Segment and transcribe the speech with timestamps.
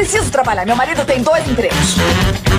[0.00, 0.64] preciso trabalhar.
[0.64, 2.49] Meu marido tem dois empregos.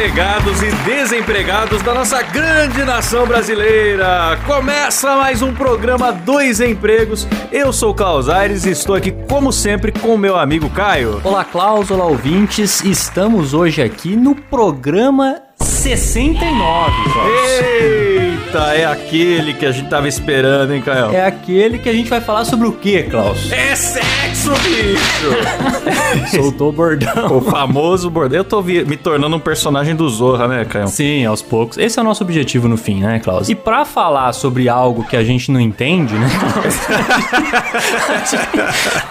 [0.00, 4.38] Empregados e desempregados da nossa grande nação brasileira.
[4.46, 7.28] Começa mais um programa Dois Empregos.
[7.52, 11.20] Eu sou o Klaus Aires e estou aqui, como sempre, com o meu amigo Caio.
[11.22, 12.82] Olá, Klaus, olá, ouvintes.
[12.82, 17.30] Estamos hoje aqui no programa 69, Klaus.
[18.50, 21.14] Eita, é aquele que a gente tava esperando, hein, Caio?
[21.14, 23.52] É aquele que a gente vai falar sobre o quê, Klaus?
[23.52, 26.30] É sexo, bicho!
[26.34, 27.38] Soltou o bordão.
[27.38, 28.38] o famoso bordão.
[28.38, 30.88] Eu tô me tornando um personagem do Zorra, né, Caio?
[30.88, 31.78] Sim, aos poucos.
[31.78, 33.48] Esse é o nosso objetivo no fim, né, Klaus?
[33.48, 36.74] E pra falar sobre algo que a gente não entende, né, Klaus?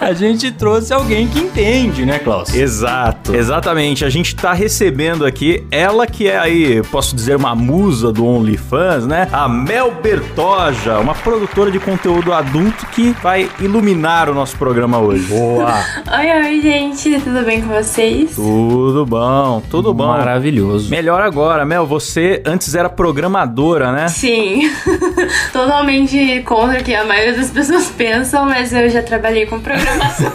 [0.00, 2.54] a gente trouxe alguém que entende, né, Klaus?
[2.54, 3.34] Exato.
[3.34, 4.04] Exatamente.
[4.04, 9.06] A gente tá recebendo aqui ela que é aí, posso dizer, uma musa do OnlyFans,
[9.06, 9.28] né?
[9.32, 15.19] A Mel Bertoja, uma produtora de conteúdo adulto que vai iluminar o nosso programa hoje.
[15.28, 15.74] Boa!
[16.18, 18.34] Oi, oi, gente, tudo bem com vocês?
[18.34, 20.08] Tudo bom, tudo bom.
[20.08, 20.90] Maravilhoso.
[20.90, 24.08] Melhor agora, Mel, você antes era programadora, né?
[24.08, 24.70] Sim,
[25.52, 30.32] totalmente contra o que a maioria das pessoas pensam, mas eu já trabalhei com programação.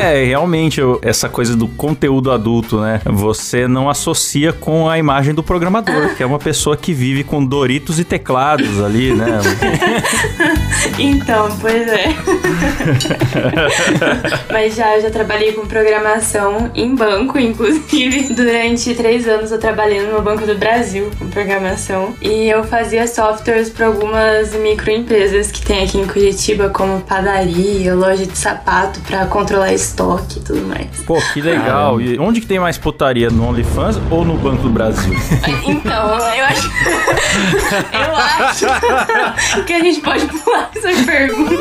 [0.00, 3.00] É, realmente, eu- essa coisa do conteúdo adulto, né?
[3.04, 7.44] Você não associa com a imagem do programador, que é uma pessoa que vive com
[7.44, 9.40] Doritos e teclados ali, né?
[10.98, 12.08] então, pois é.
[14.50, 18.32] mas já, já trabalhei com programação em banco, inclusive.
[18.34, 22.14] Durante três anos eu trabalhei no Banco do Brasil com programação.
[22.20, 28.26] E eu fazia softwares para algumas microempresas que tem aqui em Curitiba, como padaria, loja
[28.26, 30.86] de sapato, para controlar estoque e tudo mais.
[31.06, 32.00] Pô, que legal.
[32.00, 33.30] E onde que tem mais putaria?
[33.30, 35.14] No OnlyFans ou no Banco do Brasil?
[35.66, 36.70] Então, eu acho.
[37.92, 41.54] eu acho que a gente pode pular essa pergunta.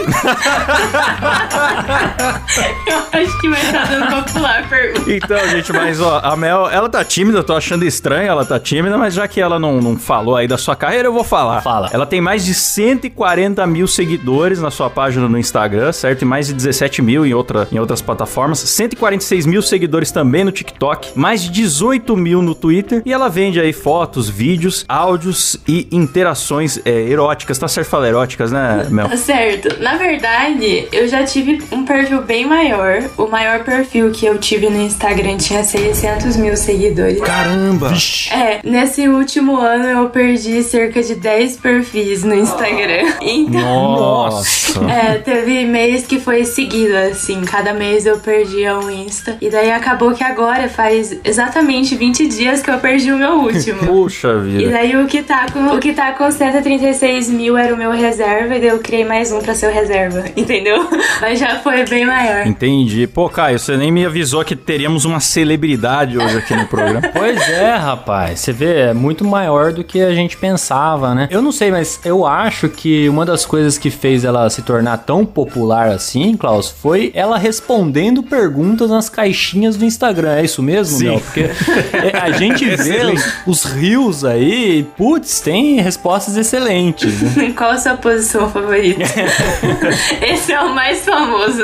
[2.88, 5.14] Eu acho que vai estar dando pra pular a pergunta.
[5.14, 8.60] Então, gente, mas ó, a Mel, ela tá tímida, eu tô achando estranho ela tá
[8.60, 11.62] tímida, mas já que ela não, não falou aí da sua carreira, eu vou falar.
[11.62, 11.90] Fala.
[11.92, 16.22] Ela tem mais de 140 mil seguidores na sua página no Instagram, certo?
[16.22, 18.60] E mais de 17 mil em, outra, em outras plataformas.
[18.60, 21.12] 146 mil seguidores também no TikTok.
[21.16, 23.02] Mais de 18 mil no Twitter.
[23.06, 27.58] E ela vende aí fotos, vídeos, áudios e interações é, eróticas.
[27.58, 29.10] Tá certo falar eróticas, né, Mel?
[29.10, 29.82] Tá certo.
[29.82, 33.04] Na verdade, eu já tive um perfil bem maior.
[33.18, 37.20] O maior perfil que eu tive no Instagram tinha 600 mil seguidores.
[37.22, 37.94] Caramba!
[38.32, 43.14] É, nesse último ano eu perdi cerca de 10 perfis no Instagram.
[43.22, 43.62] Então.
[43.62, 44.80] Nossa!
[44.90, 47.42] É, teve mês que foi seguido, assim.
[47.42, 49.38] Cada mês eu perdia um Insta.
[49.42, 53.80] E daí acabou que agora faz exatamente 20 dias que eu perdi o meu último.
[53.86, 54.72] Puxa E vida.
[54.72, 58.56] daí o que tá com o que tá com 136 mil era o meu reserva,
[58.56, 60.88] e daí eu criei mais um pra ser o reserva, entendeu?
[61.22, 62.48] Mas já foi bem maior.
[62.48, 63.08] Entendi.
[63.08, 67.02] Pô, Caio, você nem me avisou que teríamos uma celebridade hoje aqui no programa.
[67.14, 68.40] Pois é, rapaz.
[68.40, 71.28] Você vê, é muito maior do que a gente pensava, né?
[71.32, 74.98] Eu não sei, mas eu acho que uma das coisas que fez ela se tornar
[74.98, 80.36] tão popular assim, Klaus, foi ela respondendo perguntas nas caixinhas do Instagram.
[80.36, 81.06] É isso mesmo, Sim.
[81.06, 81.20] Mel?
[81.20, 87.22] Porque é, a gente vê os, os rios aí, e, putz, tem respostas excelentes.
[87.22, 87.54] né?
[87.56, 89.04] Qual a sua posição favorita?
[90.22, 91.64] Esse é o mais famoso.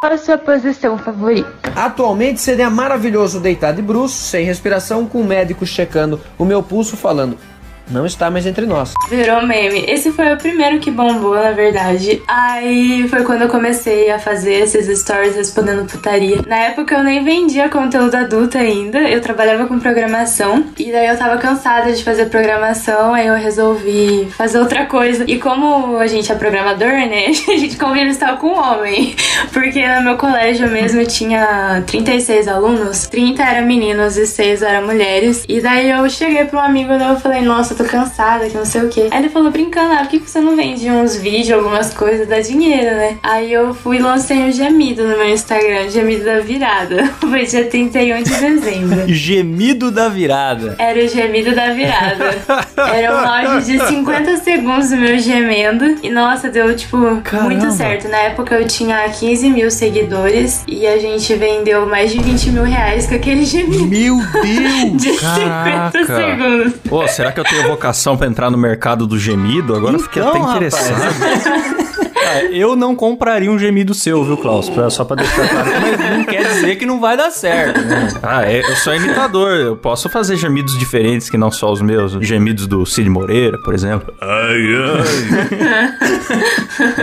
[0.00, 1.50] Qual a sua posição favorita?
[1.74, 6.96] Atualmente seria maravilhoso deitar de bruços, sem respiração, com o médico checando o meu pulso,
[6.96, 7.38] falando:
[7.90, 8.92] não está mais entre nós.
[9.08, 9.84] Virou meme.
[9.86, 12.22] Esse foi o primeiro que bombou, na verdade.
[12.26, 16.40] Aí foi quando eu comecei a fazer esses stories respondendo putaria.
[16.46, 20.64] Na época eu nem vendia conteúdo adulto ainda, eu trabalhava com programação.
[20.78, 25.24] E daí eu tava cansada de fazer programação, aí eu resolvi fazer outra coisa.
[25.26, 27.26] E como a gente é programador, né?
[27.54, 29.14] A gente convive só com homem.
[29.52, 35.44] Porque no meu colégio mesmo tinha 36 alunos, 30 eram meninos e 6 eram mulheres.
[35.48, 38.56] E daí eu cheguei pra um amigo e eu falei, nossa, eu tô cansada, que
[38.56, 39.08] não sei o que.
[39.10, 42.26] Aí ele falou, brincando, ah, por que que você não vende uns vídeos, algumas coisas,
[42.28, 43.18] dá dinheiro, né?
[43.22, 47.04] Aí eu fui e lancei um gemido no meu Instagram, gemido da virada.
[47.20, 49.04] Foi dia 31 de dezembro.
[49.08, 50.76] Gemido da virada.
[50.78, 52.36] Era o gemido da virada.
[52.76, 55.96] Era um áudio de 50 segundos do meu gemendo.
[56.02, 56.96] E nossa, deu tipo
[57.42, 58.08] muito certo.
[58.08, 62.64] Na época eu tinha 15 mil seguidores e a gente vendeu mais de 20 mil
[62.64, 63.86] reais com aquele gemido.
[63.86, 65.02] Meu Deus!
[65.02, 66.06] De 50 Caraca!
[66.06, 66.72] segundos.
[66.88, 69.74] Pô, será que eu tenho vocação pra entrar no mercado do gemido?
[69.74, 70.56] Agora eu fiquei até Então, rapaz.
[70.56, 71.84] interessado.
[72.26, 74.68] Ah, eu não compraria um gemido seu, viu, Klaus?
[74.70, 75.68] Pra- só pra deixar claro.
[75.70, 78.08] Mas não quer dizer que não vai dar certo, né?
[78.22, 79.52] Ah, é, eu sou imitador.
[79.52, 82.12] Eu posso fazer gemidos diferentes que não só os meus.
[82.24, 84.12] Gemidos do Cid Moreira, por exemplo.
[84.20, 85.94] Ai, ai.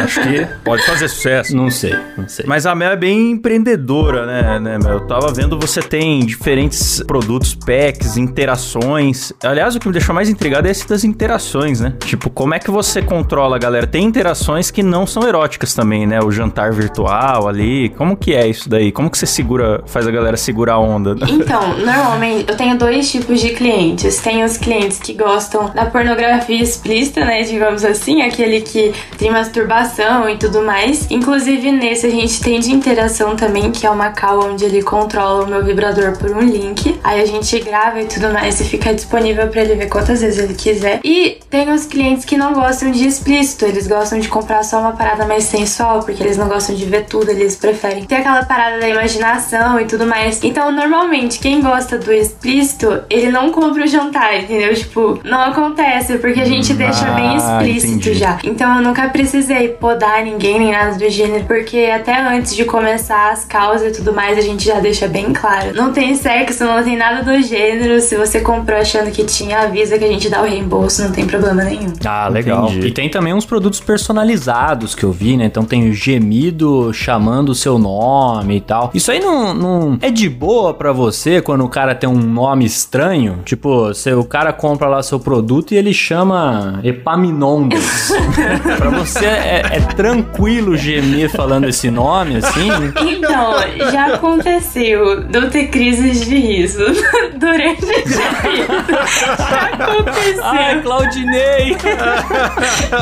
[0.03, 1.55] Acho que pode fazer sucesso.
[1.55, 2.45] Não sei, não sei.
[2.47, 4.93] Mas a Mel é bem empreendedora, né, né, Mel?
[4.93, 9.33] Eu tava vendo, você tem diferentes produtos, packs, interações.
[9.43, 11.93] Aliás, o que me deixou mais intrigado é esse das interações, né?
[11.99, 13.87] Tipo, como é que você controla, galera?
[13.87, 16.19] Tem interações que não são eróticas também, né?
[16.21, 17.89] O jantar virtual ali.
[17.89, 18.91] Como que é isso daí?
[19.01, 21.15] Como que você segura, faz a galera segurar a onda?
[21.27, 24.19] Então, normalmente eu tenho dois tipos de clientes.
[24.21, 27.41] Tem os clientes que gostam da pornografia explícita, né?
[27.41, 31.09] Digamos assim, aquele que tem masturbação e tudo mais.
[31.09, 35.45] Inclusive, nesse a gente tem de interação também, que é uma call onde ele controla
[35.45, 36.99] o meu vibrador por um link.
[37.03, 40.43] Aí a gente grava e tudo mais e fica disponível pra ele ver quantas vezes
[40.43, 40.99] ele quiser.
[41.03, 44.91] E tem os clientes que não gostam de explícito, eles gostam de comprar só uma
[44.91, 48.79] parada mais sensual, porque eles não gostam de ver tudo, eles preferem ter aquela parada
[48.79, 50.43] da imaginação e tudo mais.
[50.43, 54.73] Então, normalmente, quem gosta do explícito, ele não compra o jantar, entendeu?
[54.73, 58.13] Tipo, não acontece, porque a gente deixa bem Ah, explícito entendi.
[58.15, 58.37] já.
[58.43, 63.31] Então, eu nunca precisei podar ninguém nem nada do gênero, porque até antes de começar
[63.31, 65.73] as causas e tudo mais, a gente já deixa bem claro.
[65.75, 67.99] Não tem sexo, não tem nada do gênero.
[68.01, 71.25] Se você comprou achando que tinha, avisa que a gente dá o reembolso, não tem
[71.25, 71.93] problema nenhum.
[72.05, 72.65] Ah, legal.
[72.69, 72.87] Entendi.
[72.87, 75.45] E tem também uns produtos personalizados que eu vi, né?
[75.45, 78.80] Então tem o gemido chamando o seu nome e tal.
[78.93, 82.65] Isso aí não, não é de boa pra você quando o cara tem um nome
[82.65, 83.39] estranho?
[83.45, 88.11] Tipo, se o cara compra lá seu produto e ele chama Epaminondas.
[88.77, 92.69] pra você é, é tranquilo gemer falando esse nome, assim?
[93.07, 93.55] Então,
[93.91, 96.85] já aconteceu de eu ter crises de riso
[97.37, 98.91] durante o gemido.
[99.37, 100.43] Já aconteceu.
[100.43, 101.77] Ai, Claudinei!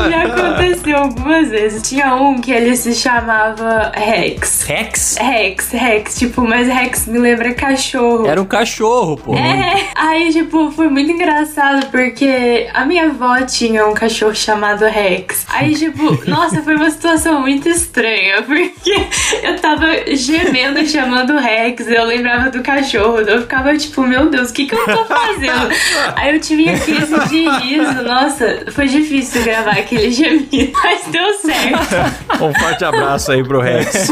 [0.09, 1.87] Já aconteceu algumas vezes.
[1.87, 4.63] Tinha um que ele se chamava Rex.
[4.63, 5.17] Rex?
[5.19, 8.27] Rex, Rex, tipo, mas Rex me lembra cachorro.
[8.27, 9.35] Era um cachorro, pô.
[9.35, 15.45] É, aí, tipo, foi muito engraçado porque a minha avó tinha um cachorro chamado Rex.
[15.49, 19.07] Aí, tipo, nossa, foi uma situação muito estranha porque
[19.43, 19.85] eu tava
[20.15, 24.75] gemendo chamando Rex, eu lembrava do cachorro, eu ficava tipo, meu Deus, o que que
[24.75, 25.69] eu tô fazendo?
[26.15, 32.39] Aí eu tive crise de riso, nossa, foi difícil gravar aquele gemido, mas deu certo.
[32.41, 34.09] Um forte abraço aí pro Rex.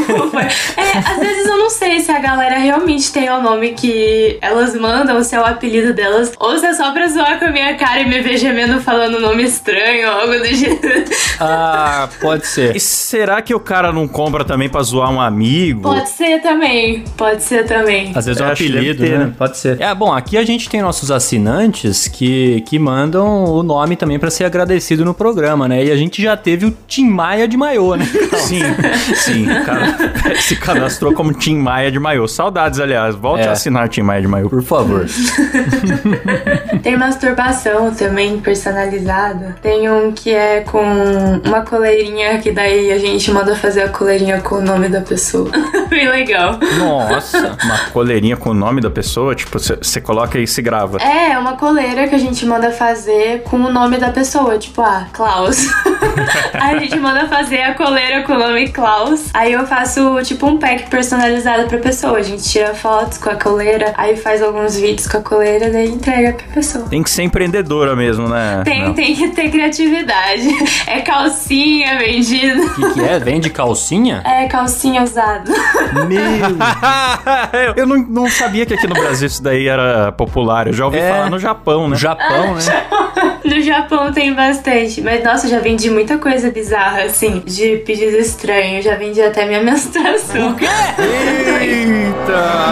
[0.76, 4.74] É, às vezes eu não sei se a galera realmente tem o nome que elas
[4.74, 7.74] mandam, se é o apelido delas, ou se é só pra zoar com a minha
[7.76, 11.04] cara e me ver gemendo falando nome estranho ou algo do gênero.
[11.40, 12.76] Ah, pode ser.
[12.76, 15.82] E será que o cara não compra também pra zoar um amigo?
[15.82, 18.12] Pode ser também, pode ser também.
[18.14, 19.24] Às vezes é um apelido, ter, né?
[19.26, 19.34] né?
[19.36, 19.80] Pode ser.
[19.80, 24.30] É, bom, aqui a gente tem nossos assinantes que, que mandam o nome também pra
[24.30, 25.84] ser agradecido no programa, né?
[25.84, 28.06] E a gente já teve o Tim Maia de Maiô, né?
[28.36, 28.62] Sim,
[29.14, 29.44] sim.
[29.44, 29.96] O cara
[30.40, 32.26] se cadastrou como Tim Maia de Maiô.
[32.26, 33.14] Saudades, aliás.
[33.14, 33.48] Volte É.
[33.48, 34.48] a assinar Tim Maia de Maiô.
[34.48, 35.06] Por favor.
[36.82, 39.56] Tem masturbação também personalizada.
[39.62, 40.82] Tem um que é com
[41.44, 45.50] uma coleirinha que daí a gente manda fazer a coleirinha com o nome da pessoa.
[45.88, 46.58] Bem legal.
[46.78, 47.56] Nossa.
[47.64, 50.98] Uma coleirinha com o nome da pessoa, tipo, você coloca e se grava.
[50.98, 55.06] É, uma coleira que a gente manda fazer com o nome da pessoa, tipo, ah,
[55.12, 55.66] Klaus.
[56.54, 59.30] Aí a gente manda fazer a coleira com o nome Klaus.
[59.34, 61.17] Aí eu faço, tipo, um pack personalizado
[61.68, 62.18] pra pessoa.
[62.18, 65.88] A gente tira fotos com a coleira, aí faz alguns vídeos com a coleira, daí
[65.88, 66.86] entrega pra pessoa.
[66.88, 68.62] Tem que ser empreendedora mesmo, né?
[68.64, 68.94] Tem, Não.
[68.94, 70.48] tem que ter criatividade.
[70.86, 72.62] É calcinha vendida.
[72.62, 73.18] O que, que é?
[73.18, 74.22] Vende calcinha?
[74.28, 75.50] É calcinha usada.
[76.08, 76.20] Meu.
[77.60, 80.66] eu eu não, não sabia que aqui no Brasil isso daí era popular.
[80.66, 81.08] Eu já ouvi É.
[81.10, 81.96] falar no Japão, né?
[81.96, 82.86] Japão, né?
[83.44, 85.00] No Japão tem bastante.
[85.00, 88.82] Mas nossa, eu já vendi muita coisa bizarra, assim, de pedido estranho.
[88.82, 90.56] Já vendi até minha menstruação.
[91.08, 92.68] Eita!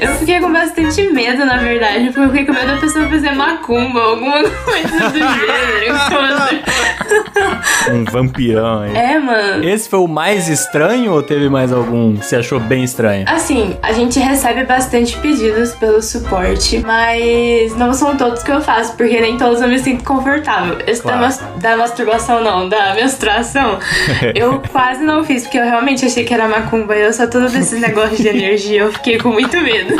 [0.00, 3.30] Eu fiquei com bastante medo, na verdade, porque eu fiquei com medo da pessoa fazer
[3.32, 5.96] macumba, alguma coisa do gênero.
[7.92, 8.96] Um vampirão aí.
[8.96, 9.64] É, mano.
[9.64, 13.24] Esse foi o mais estranho ou teve mais algum que você achou bem estranho?
[13.28, 18.94] Assim, a gente recebe bastante pedidos pelo suporte, mas não são todos que eu faço,
[18.96, 20.78] porque nem todos eu me sinto confortável.
[20.86, 21.20] Esse da, Claro.
[21.20, 23.78] mas- da masturbação, não, da menstruação,
[24.34, 27.48] eu quase não fiz, porque eu realmente achei que era macumba e eu sou tudo
[27.48, 29.94] desses negócios de energia, eu fiquei com muito medo.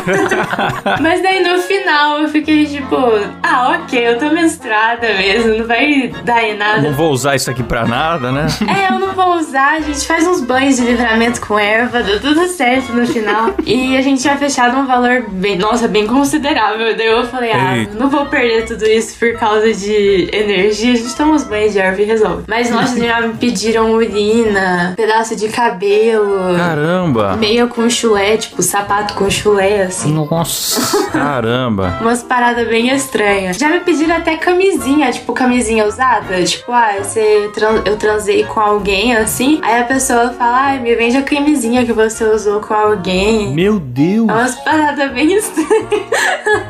[1.00, 2.96] Mas daí no final eu fiquei tipo,
[3.42, 6.82] ah, ok, eu tô menstruada mesmo, não vai dar em nada.
[6.82, 8.46] Não vou usar isso aqui pra nada, né?
[8.68, 12.20] É, eu não vou usar, a gente faz uns banhos de livramento com erva, deu
[12.20, 13.54] tudo certo no final.
[13.64, 16.96] E a gente tinha fechado um valor bem, nossa, bem considerável.
[16.96, 17.94] Daí eu falei, ah, Eita.
[17.98, 21.78] não vou perder tudo isso por causa de energia, a gente toma uns banhos de
[21.78, 22.44] erva e resolve.
[22.46, 26.49] Mas nossa, já me pediram urina, pedaço de cabelo.
[26.56, 27.36] Caramba!
[27.36, 30.12] Meia com chulé, tipo sapato com chulé, assim.
[30.12, 31.10] Nossa.
[31.10, 31.98] Caramba!
[32.00, 33.56] Umas paradas bem estranhas.
[33.56, 36.42] Já me pediram até camisinha, tipo camisinha usada.
[36.44, 39.60] Tipo, ah, você tran- eu transei com alguém assim.
[39.62, 43.52] Aí a pessoa fala, ai, me vende a camisinha que você usou com alguém.
[43.54, 44.28] Meu Deus.
[44.28, 45.70] É umas paradas bem estranhas.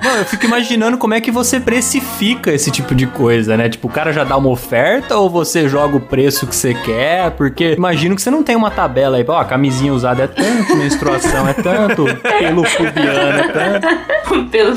[0.03, 3.69] Não, eu fico imaginando como é que você precifica esse tipo de coisa, né?
[3.69, 7.31] Tipo, o cara já dá uma oferta ou você joga o preço que você quer?
[7.33, 10.77] Porque imagino que você não tem uma tabela aí, ó, a camisinha usada é tanto,
[10.77, 12.05] menstruação é tanto,
[12.39, 14.21] pelo pubiano é tanto.
[14.51, 14.77] Pelo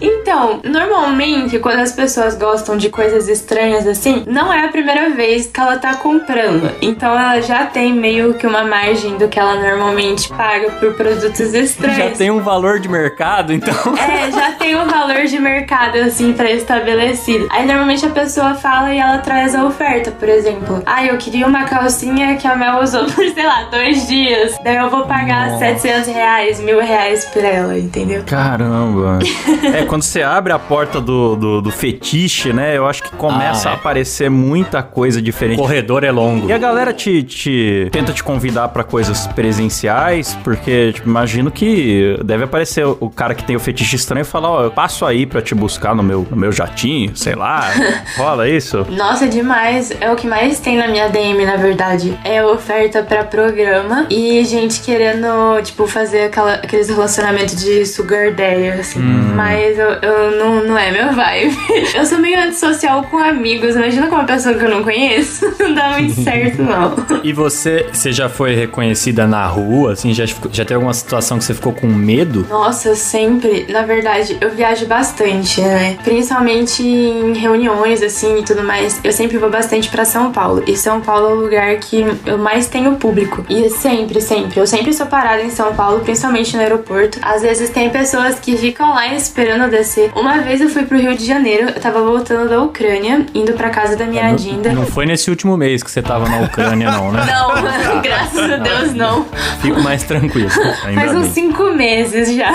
[0.00, 5.46] Então, normalmente, quando as pessoas gostam de coisas estranhas assim, não é a primeira vez
[5.46, 6.70] que ela tá comprando.
[6.82, 11.54] Então ela já tem meio que uma margem do que ela normalmente paga por produtos
[11.54, 11.96] estranhos.
[11.96, 13.74] Já tem um valor de mercado, então.
[13.96, 17.46] É, já tem um valor de mercado assim pré-estabelecido.
[17.50, 20.82] Aí normalmente a pessoa fala e ela traz a oferta, por exemplo.
[20.84, 24.58] Ah, eu queria uma calcinha que a Mel usou por, sei lá, dois dias.
[24.62, 25.58] Daí eu vou pagar Nossa.
[25.60, 28.22] 700 reais, mil reais por ela, entendeu?
[28.26, 29.18] Caramba!
[29.74, 32.76] É, quando você abre a porta do, do, do fetiche, né?
[32.76, 33.74] Eu acho que começa Ah, é.
[33.74, 35.58] a aparecer muita coisa O diferente.
[35.58, 36.48] corredor é longo.
[36.48, 42.18] E a galera te, te tenta te convidar pra coisas presenciais, porque tipo, imagino que
[42.24, 45.06] deve aparecer o o cara que tem o fetiche estranho e falar, ó, eu passo
[45.06, 47.70] aí pra te buscar no meu, no meu jatinho, sei lá.
[48.18, 48.84] Rola isso?
[48.90, 49.92] Nossa, demais.
[50.00, 52.18] É o que mais tem na minha DM, na verdade.
[52.24, 53.77] É oferta pra programa
[54.10, 59.00] e gente querendo, tipo, fazer aquela, aqueles relacionamentos de sugar daddy, assim.
[59.00, 61.56] Mas eu, eu não, não é meu vibe.
[61.94, 63.74] Eu sou meio antissocial com amigos.
[63.74, 65.46] Imagina com uma pessoa que eu não conheço.
[65.58, 66.94] Não dá muito certo, não.
[67.22, 71.44] E você, você já foi reconhecida na rua, assim, já, já teve alguma situação que
[71.44, 72.46] você ficou com medo?
[72.48, 73.66] Nossa, sempre.
[73.68, 75.96] Na verdade, eu viajo bastante, né?
[76.04, 79.00] Principalmente em reuniões, assim, e tudo mais.
[79.02, 80.62] Eu sempre vou bastante pra São Paulo.
[80.66, 83.44] E São Paulo é o lugar que eu mais tenho público.
[83.48, 84.60] E sempre, sempre.
[84.60, 87.18] Eu sempre sou parada em São Paulo, principalmente no aeroporto.
[87.22, 90.10] Às vezes tem pessoas que ficam lá esperando eu descer.
[90.14, 93.70] Uma vez eu fui pro Rio de Janeiro, eu tava voltando da Ucrânia, indo pra
[93.70, 94.72] casa da minha Dinda.
[94.72, 97.26] Não foi nesse último mês que você tava na Ucrânia, não, né?
[97.28, 99.26] Não, graças a Deus não.
[99.60, 100.48] Fico mais tranquilo.
[100.94, 102.52] Faz uns cinco meses já.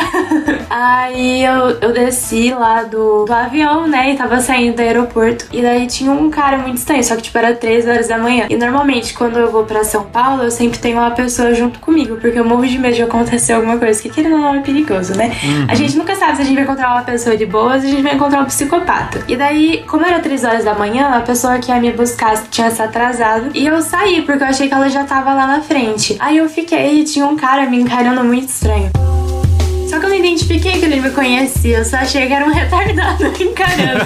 [0.70, 4.12] Aí eu, eu desci lá do, do avião, né?
[4.12, 5.46] E tava saindo do aeroporto.
[5.52, 8.46] E daí tinha um cara muito estranho, só que tipo era 3 horas da manhã.
[8.50, 12.18] E normalmente quando eu vou pra São Paulo, eu sempre tenho uma pessoa junto comigo,
[12.18, 15.16] porque eu morro de medo de acontecer alguma coisa, que querendo ou não é perigoso,
[15.16, 15.32] né?
[15.68, 17.92] A gente nunca sabe se a gente vai encontrar uma pessoa de boas ou a
[17.92, 19.24] gente vai encontrar um psicopata.
[19.28, 22.70] E daí, como era 3 horas da manhã, a pessoa que ia me buscar tinha
[22.72, 23.50] se atrasado.
[23.54, 26.16] E eu saí, porque eu achei que ela já tava lá na frente.
[26.20, 28.92] Aí eu fiquei e tinha um cara me encarando muito estranho.
[29.94, 32.52] Só que eu não identifiquei que ele me conhecia, eu só achei que era um
[32.52, 34.06] retardado me encarando.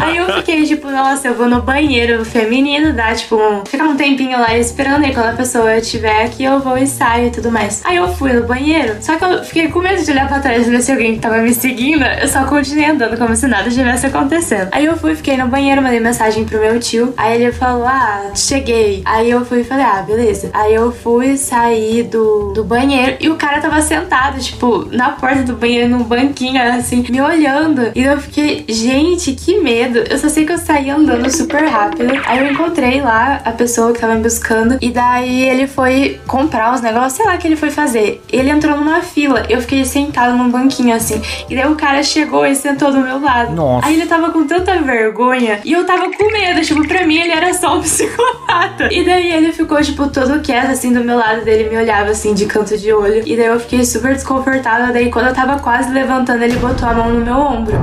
[0.00, 3.96] Aí eu fiquei tipo, nossa, eu vou no banheiro feminino, dá tipo, um, ficar um
[3.96, 7.50] tempinho lá esperando e quando a pessoa estiver aqui eu vou e saio e tudo
[7.50, 7.82] mais.
[7.84, 10.68] Aí eu fui no banheiro, só que eu fiquei com medo de olhar pra trás
[10.68, 14.06] e ver se alguém tava me seguindo, eu só continuei andando como se nada estivesse
[14.06, 14.68] acontecendo.
[14.70, 18.30] Aí eu fui, fiquei no banheiro, mandei mensagem pro meu tio, aí ele falou, ah,
[18.36, 19.02] cheguei.
[19.04, 20.50] Aí eu fui e falei, ah, beleza.
[20.52, 25.42] Aí eu fui sair do, do banheiro e o cara tava sentado, tipo, na porta
[25.42, 27.90] do banheiro, num banquinho, assim, me olhando.
[27.94, 29.98] E eu fiquei, gente, que medo.
[29.98, 32.12] Eu só sei que eu saí andando super rápido.
[32.26, 34.78] Aí eu encontrei lá a pessoa que tava me buscando.
[34.80, 38.22] E daí ele foi comprar os negócios, sei lá o que ele foi fazer.
[38.30, 39.44] Ele entrou numa fila.
[39.48, 41.20] Eu fiquei sentada num banquinho assim.
[41.48, 43.54] E daí o cara chegou e sentou do meu lado.
[43.54, 43.86] Nossa.
[43.86, 45.60] Aí ele tava com tanta vergonha.
[45.64, 46.60] E eu tava com medo.
[46.62, 48.92] Tipo, pra mim ele era só um psicopata.
[48.92, 52.34] E daí ele ficou, tipo, todo quieto, assim, do meu lado dele, me olhava assim
[52.34, 53.22] de canto de olho.
[53.26, 54.81] E daí eu fiquei super desconfortável.
[54.90, 57.76] Daí quando eu tava quase levantando, ele botou a mão no meu ombro.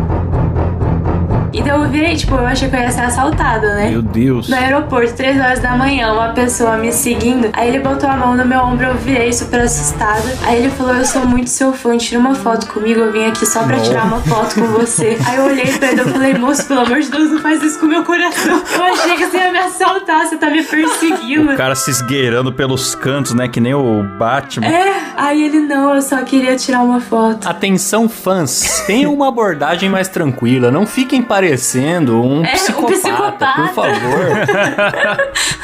[1.60, 3.90] E daí eu virei, tipo, eu achei que eu ia ser assaltada, né?
[3.90, 4.48] Meu Deus.
[4.48, 7.50] No aeroporto, 3 horas da manhã, uma pessoa me seguindo.
[7.52, 10.24] Aí ele botou a mão no meu ombro, eu virei super assustada.
[10.44, 13.02] Aí ele falou: Eu sou muito seu fã, tira uma foto comigo.
[13.02, 15.18] Eu vim aqui só pra tirar uma foto com você.
[15.28, 17.78] Aí eu olhei pra ele e falei: Moço, pelo amor de Deus, não faz isso
[17.78, 18.64] com o meu coração.
[18.74, 21.52] Eu achei que você ia me assaltar, você tá me perseguindo.
[21.52, 23.50] O cara se esgueirando pelos cantos, né?
[23.50, 24.66] Que nem o Batman.
[24.66, 27.46] É, aí ele não, eu só queria tirar uma foto.
[27.50, 28.82] Atenção, fãs.
[28.88, 30.72] Tenham uma abordagem mais tranquila.
[30.72, 33.54] Não fiquem parecendo parecendo um, É, um psicopata, psicopata.
[33.56, 34.30] por favor.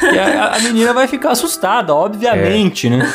[0.00, 3.06] que a, a menina vai ficar assustada, obviamente, né?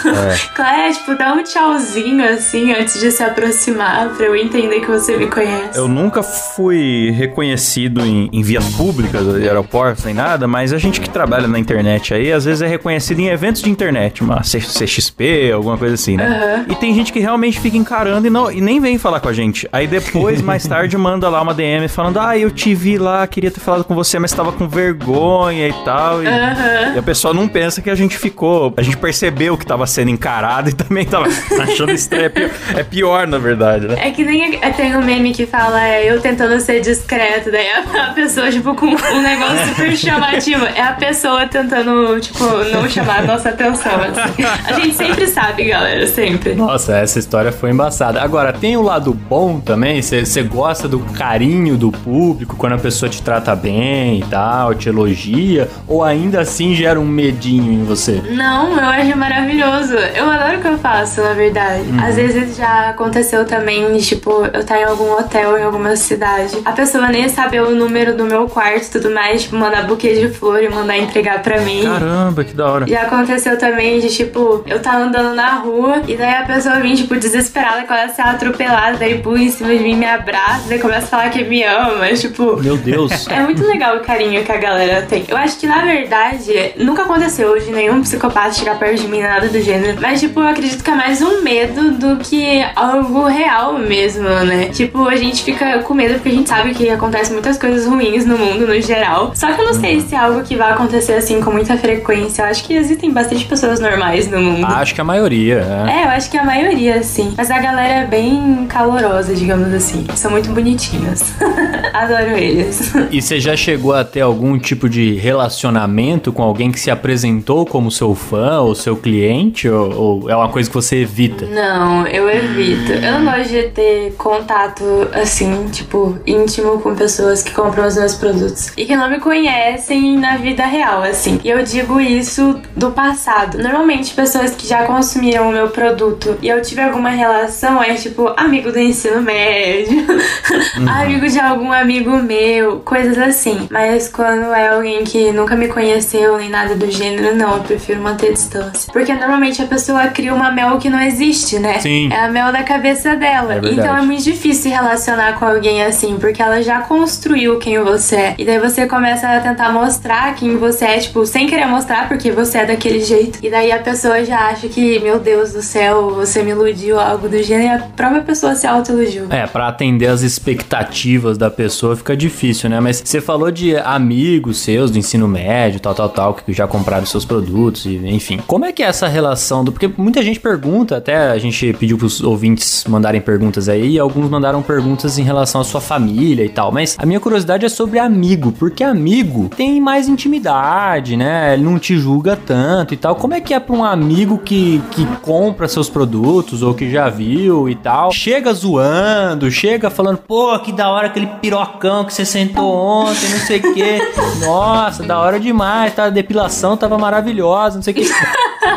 [0.56, 4.88] Claro, é, tipo, dá um tchauzinho assim antes de se aproximar pra eu entender que
[4.88, 5.78] você me conhece.
[5.78, 11.02] Eu nunca fui reconhecido em, em vias públicas, de aeroportos, nem nada, mas a gente
[11.02, 15.52] que trabalha na internet aí, às vezes é reconhecido em eventos de internet, uma CXP,
[15.54, 16.66] alguma coisa assim, né?
[16.70, 19.34] E tem gente que realmente fica encarando e, não, e nem vem falar com a
[19.34, 19.68] gente.
[19.72, 23.52] Aí depois, mais tarde, manda lá uma DM falando: Ah, eu te vi lá, queria
[23.52, 26.24] ter falado com você, mas tava com vergonha e tal.
[26.24, 29.86] E, e a pessoa não pensa que a gente ficou, a gente percebeu que tava
[29.88, 31.28] sendo encarado e também tava
[31.62, 32.26] achando estranho.
[32.26, 33.96] É pior, é pior, na verdade, né?
[34.00, 38.10] É que nem tem um meme que fala é, eu tentando ser discreto, daí a,
[38.10, 40.66] a pessoa, tipo, com um negócio super chamativo.
[40.66, 44.44] É a pessoa tentando, tipo, não chamar a nossa atenção, assim.
[44.66, 46.54] A gente sempre sabe, galera, sempre.
[46.54, 48.22] Nossa, essa história foi embaçada.
[48.22, 50.02] Agora, tem o lado bom também?
[50.02, 54.90] Você gosta do carinho do público quando a pessoa te trata bem e tal, te
[54.90, 55.70] elogia?
[55.88, 58.22] Ou ainda assim gera um medinho em você?
[58.32, 59.94] Não, eu acho maravilhoso.
[60.16, 61.86] Eu adoro o que eu faço, na verdade.
[62.02, 66.58] Às vezes já aconteceu também, de, tipo, eu estar em algum hotel em alguma cidade.
[66.66, 70.14] A pessoa nem saber o número do meu quarto e tudo mais, tipo, mandar buquê
[70.20, 71.84] de flor e mandar entregar pra mim.
[71.84, 72.88] Caramba, que da hora.
[72.88, 76.96] Já aconteceu também de, tipo, eu tava andando na rua e daí a pessoa vem,
[76.96, 80.80] tipo, desesperada, começa a ser atropelada, daí pula em cima de mim, me abraça, daí
[80.80, 82.31] começa a falar que me ama, tipo...
[82.62, 83.28] Meu Deus.
[83.32, 85.24] É muito legal o carinho que a galera tem.
[85.28, 89.48] Eu acho que, na verdade, nunca aconteceu de nenhum psicopata chegar perto de mim, nada
[89.48, 89.98] do gênero.
[90.02, 94.66] Mas, tipo, eu acredito que é mais um medo do que algo real mesmo, né?
[94.66, 98.26] Tipo, a gente fica com medo porque a gente sabe que acontecem muitas coisas ruins
[98.26, 99.32] no mundo, no geral.
[99.34, 102.42] Só que eu não sei se é algo que vai acontecer, assim, com muita frequência.
[102.44, 104.66] Eu acho que existem bastante pessoas normais no mundo.
[104.68, 106.02] Acho que a maioria, é.
[106.02, 107.34] É, eu acho que a maioria, sim.
[107.38, 110.06] Mas a galera é bem calorosa, digamos assim.
[110.16, 111.22] São muito bonitinhos.
[111.94, 112.94] Adoro eles.
[113.12, 117.66] E você já chegou a ter algum tipo de relacionamento com alguém que se apresentou
[117.66, 119.68] como seu fã ou seu cliente?
[119.68, 121.46] Ou, ou é uma coisa que você evita?
[121.46, 122.92] Não, eu evito.
[122.92, 128.16] Eu não gosto de ter contato assim, tipo, íntimo com pessoas que compram os meus
[128.16, 131.40] produtos e que não me conhecem na vida real, assim.
[131.44, 133.58] E eu digo isso do passado.
[133.58, 138.34] Normalmente, pessoas que já consumiram o meu produto e eu tive alguma relação é tipo
[138.38, 140.06] amigo do ensino médio,
[140.88, 143.68] amigo de algum amigo meu, coisas assim.
[143.70, 148.02] Mas quando é alguém que nunca me conheceu nem nada do gênero, não, eu prefiro
[148.02, 148.92] manter distância.
[148.92, 151.80] Porque normalmente a pessoa cria uma mel que não existe, né?
[151.80, 152.12] Sim.
[152.12, 153.56] É a mel da cabeça dela.
[153.56, 157.80] É então é muito difícil se relacionar com alguém assim, porque ela já construiu quem
[157.80, 158.36] você é.
[158.38, 162.32] E daí você começa a tentar mostrar quem você é, tipo, sem querer mostrar porque
[162.32, 163.40] você é daquele jeito.
[163.42, 167.28] E daí a pessoa já acha que, meu Deus do céu, você me iludiu, algo
[167.28, 169.28] do gênero, e a própria pessoa se auto-iludiu.
[169.30, 172.80] É, pra atender as expectativas da pessoa fica difícil, né?
[172.80, 177.06] Mas você falou de amigos seus do ensino médio, tal, tal, tal, que já compraram
[177.06, 178.40] seus produtos, e, enfim.
[178.46, 179.72] Como é que é essa relação do.
[179.72, 184.30] Porque muita gente pergunta, até a gente pediu pros ouvintes mandarem perguntas aí, e alguns
[184.30, 186.72] mandaram perguntas em relação à sua família e tal.
[186.72, 191.54] Mas a minha curiosidade é sobre amigo, porque amigo tem mais intimidade, né?
[191.54, 193.16] Ele não te julga tanto e tal.
[193.16, 197.10] Como é que é pra um amigo que, que compra seus produtos ou que já
[197.10, 198.12] viu e tal?
[198.12, 203.40] Chega zoando, chega falando, pô, que da hora aquele pirocão que você sentou ontem, não
[203.40, 204.00] sei o quê.
[204.46, 206.06] Nossa, da hora demais, tá?
[206.06, 208.06] A depilação tava maravilhosa, não sei o quê.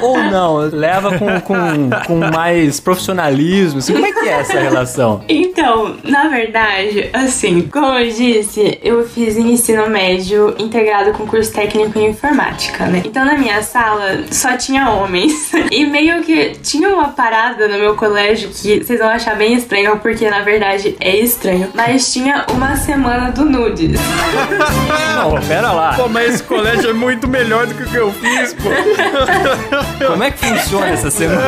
[0.02, 3.78] Ou não, leva com, com, com mais profissionalismo.
[3.78, 5.24] Assim, como é que é essa relação?
[5.28, 11.98] Então, na verdade, assim, como eu disse, eu fiz ensino médio integrado com curso técnico
[11.98, 13.02] em informática, né?
[13.04, 15.52] Então, na minha sala só tinha homens.
[15.74, 19.98] E meio que tinha uma parada no meu colégio que vocês vão achar bem estranho,
[19.98, 21.68] porque na verdade é estranho.
[21.74, 23.98] Mas tinha uma semana do nudes.
[25.16, 25.94] Não, pera lá.
[25.94, 28.68] Pô, mas esse colégio é muito melhor do que o que eu fiz, pô.
[30.06, 31.40] Como é que funciona essa semana?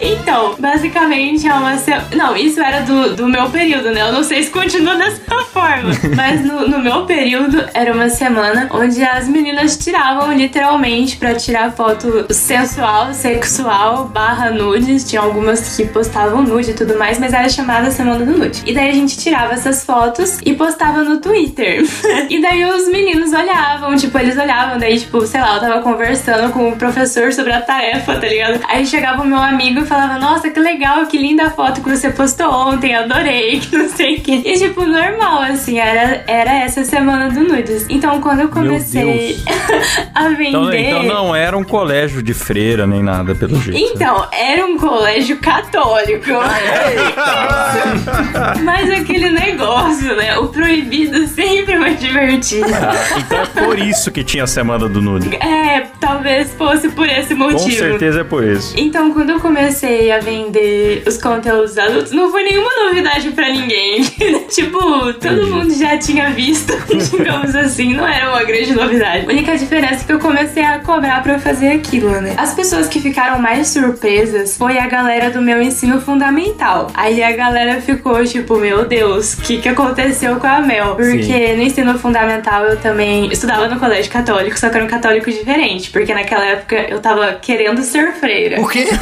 [0.00, 2.06] Então, basicamente é uma semana.
[2.14, 4.02] Não, isso era do, do meu período, né?
[4.02, 5.20] Eu não sei se continua dessa
[5.52, 5.90] forma.
[6.14, 11.72] Mas no, no meu período era uma semana onde as meninas tiravam literalmente pra tirar
[11.72, 15.08] foto sensual, sexual, barra nudes.
[15.08, 18.62] Tinha algumas que postavam nude e tudo mais, mas era chamada Semana do Nude.
[18.66, 21.82] E daí a gente tirava essas fotos e postava no Twitter.
[22.28, 26.05] e daí os meninos olhavam, tipo, eles olhavam, daí, tipo, sei lá, eu tava conversando
[26.06, 28.60] conversando com o professor sobre a tarefa, tá ligado?
[28.68, 32.10] Aí chegava o meu amigo e falava, nossa, que legal, que linda foto que você
[32.10, 34.34] postou ontem, adorei, que não sei o que.
[34.34, 37.86] E tipo, normal, assim, era, era essa semana do nudes.
[37.88, 39.40] Então quando eu comecei
[40.14, 40.48] a vender.
[40.48, 43.76] Então, então não era um colégio de freira nem nada, pelo jeito.
[43.76, 46.30] Então, era um colégio católico.
[48.62, 50.38] Mas aquele negócio, né?
[50.38, 52.62] O proibido sempre vai divertir.
[52.64, 55.34] Ah, então é por isso que tinha a semana do nude.
[55.36, 57.62] É, talvez fosse por esse motivo.
[57.62, 58.74] Com certeza é por isso.
[58.76, 64.02] Então, quando eu comecei a vender os conteúdos adultos, não foi nenhuma novidade pra ninguém.
[64.48, 66.72] tipo, todo mundo já tinha visto,
[67.10, 69.26] digamos assim, não era uma grande novidade.
[69.26, 72.34] A única diferença é que eu comecei a cobrar pra eu fazer aquilo, né?
[72.36, 76.88] As pessoas que ficaram mais surpresas foi a galera do meu ensino fundamental.
[76.94, 80.94] Aí a galera ficou tipo, meu Deus, o que, que aconteceu com a Mel?
[80.96, 81.56] Porque Sim.
[81.56, 85.85] no ensino fundamental eu também estudava no colégio católico, só que era um católico diferente,
[85.92, 88.60] porque naquela época eu tava querendo ser freira.
[88.60, 88.86] O quê?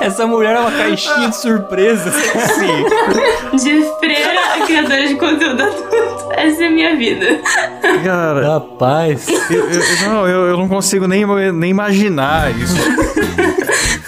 [0.00, 2.14] Essa mulher é uma caixinha de surpresas.
[2.14, 3.56] Sim.
[3.56, 6.32] De freira a criadora de conteúdo adulto.
[6.32, 7.40] Essa é a minha vida.
[8.04, 9.26] Cara, Rapaz.
[9.50, 12.76] eu, eu- não, eu, eu não consigo nem, nem imaginar isso.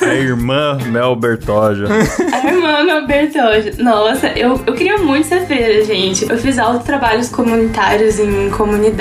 [0.00, 1.86] A irmã Mel Bertoja.
[1.86, 3.72] A irmã meu Bertoja.
[3.78, 6.28] Nossa, eu, eu queria muito ser freira, gente.
[6.28, 8.99] Eu fiz altos trabalhos comunitários em comunidade,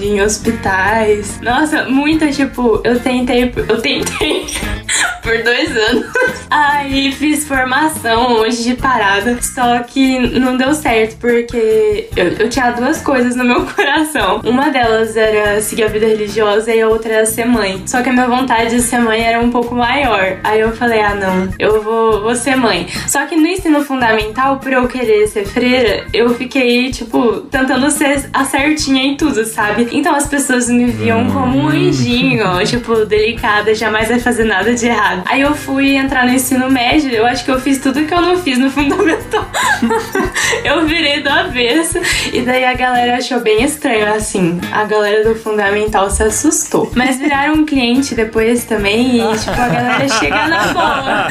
[0.00, 1.40] em hospitais.
[1.40, 4.46] Nossa, muita, tipo, eu tentei, eu tentei
[5.22, 6.06] por dois anos.
[6.50, 9.40] Aí fiz formação monte de parada.
[9.42, 14.40] Só que não deu certo, porque eu, eu tinha duas coisas no meu coração.
[14.44, 17.82] Uma delas era seguir a vida religiosa e a outra era ser mãe.
[17.86, 20.38] Só que a minha vontade de ser mãe era um pouco maior.
[20.44, 22.86] Aí eu falei, ah não, eu vou, vou ser mãe.
[23.06, 28.28] Só que no ensino fundamental, por eu querer ser freira, eu fiquei, tipo, tentando ser
[28.32, 29.88] a certinha em tudo, sabe?
[29.92, 34.86] Então as pessoas me viam como um anjinho, tipo, delicada, jamais vai fazer nada de
[34.86, 35.22] errado.
[35.26, 38.20] Aí eu fui entrar no ensino médio, eu acho que eu fiz tudo que eu
[38.20, 39.48] não fiz no fundamental.
[40.64, 41.98] eu virei do avesso.
[42.32, 44.60] E daí a galera achou bem estranho, assim.
[44.72, 46.90] A galera do fundamental se assustou.
[46.94, 51.28] Mas viraram um cliente depois também e, tipo, a galera chega na boa.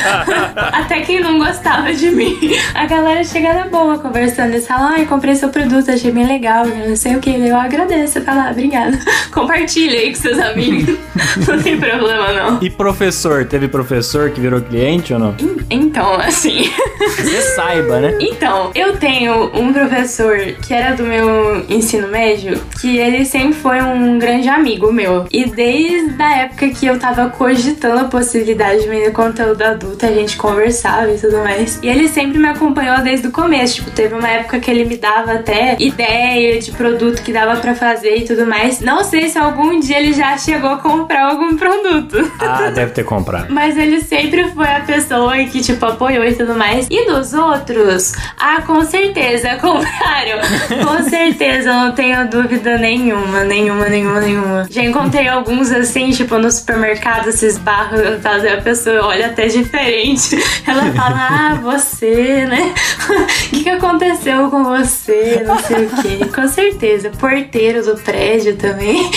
[0.73, 2.37] Até quem não gostava de mim.
[2.73, 4.49] A galera chega na boa conversando.
[4.49, 7.29] Eles falam, ai, comprei seu produto, achei bem legal, não sei o que.
[7.29, 8.97] Eu agradeço, tá lá, obrigada.
[9.31, 10.95] Compartilha aí com seus amigos.
[11.47, 12.59] não tem problema, não.
[12.61, 13.45] E professor?
[13.45, 15.35] Teve professor que virou cliente ou não?
[15.69, 16.71] Então, assim.
[16.99, 18.17] Você saiba, né?
[18.37, 23.81] Então, eu tenho um professor que era do meu ensino médio, que ele sempre foi
[23.81, 25.25] um grande amigo meu.
[25.31, 30.11] E desde a época que eu tava cogitando a possibilidade de vender conteúdo adulto, a
[30.11, 31.79] gente conversava e tudo mais.
[31.81, 33.75] E ele sempre me acompanhou desde o começo.
[33.75, 37.73] Tipo, teve uma época que ele me dava até ideia de produto que dava pra
[37.73, 38.79] fazer e tudo mais.
[38.79, 42.31] Não sei se algum dia ele já chegou a comprar algum produto.
[42.39, 43.51] Ah, deve ter comprado.
[43.53, 46.87] Mas ele sempre foi a pessoa que, tipo, apoiou e tudo mais.
[46.89, 50.39] E dos outros, ah, com certeza, compraram.
[50.85, 54.67] com certeza, não tenho dúvida nenhuma, nenhuma, nenhuma, nenhuma.
[54.69, 59.27] Já encontrei alguns assim, tipo, no supermercado, se esbarram e tal, e a pessoa olha
[59.27, 60.37] até diferente.
[60.65, 62.73] Ela fala, ah, você, né?
[63.47, 65.43] O que, que aconteceu com você?
[65.45, 66.25] Não sei o quê.
[66.33, 67.09] Com certeza.
[67.11, 69.09] Porteiro do prédio também.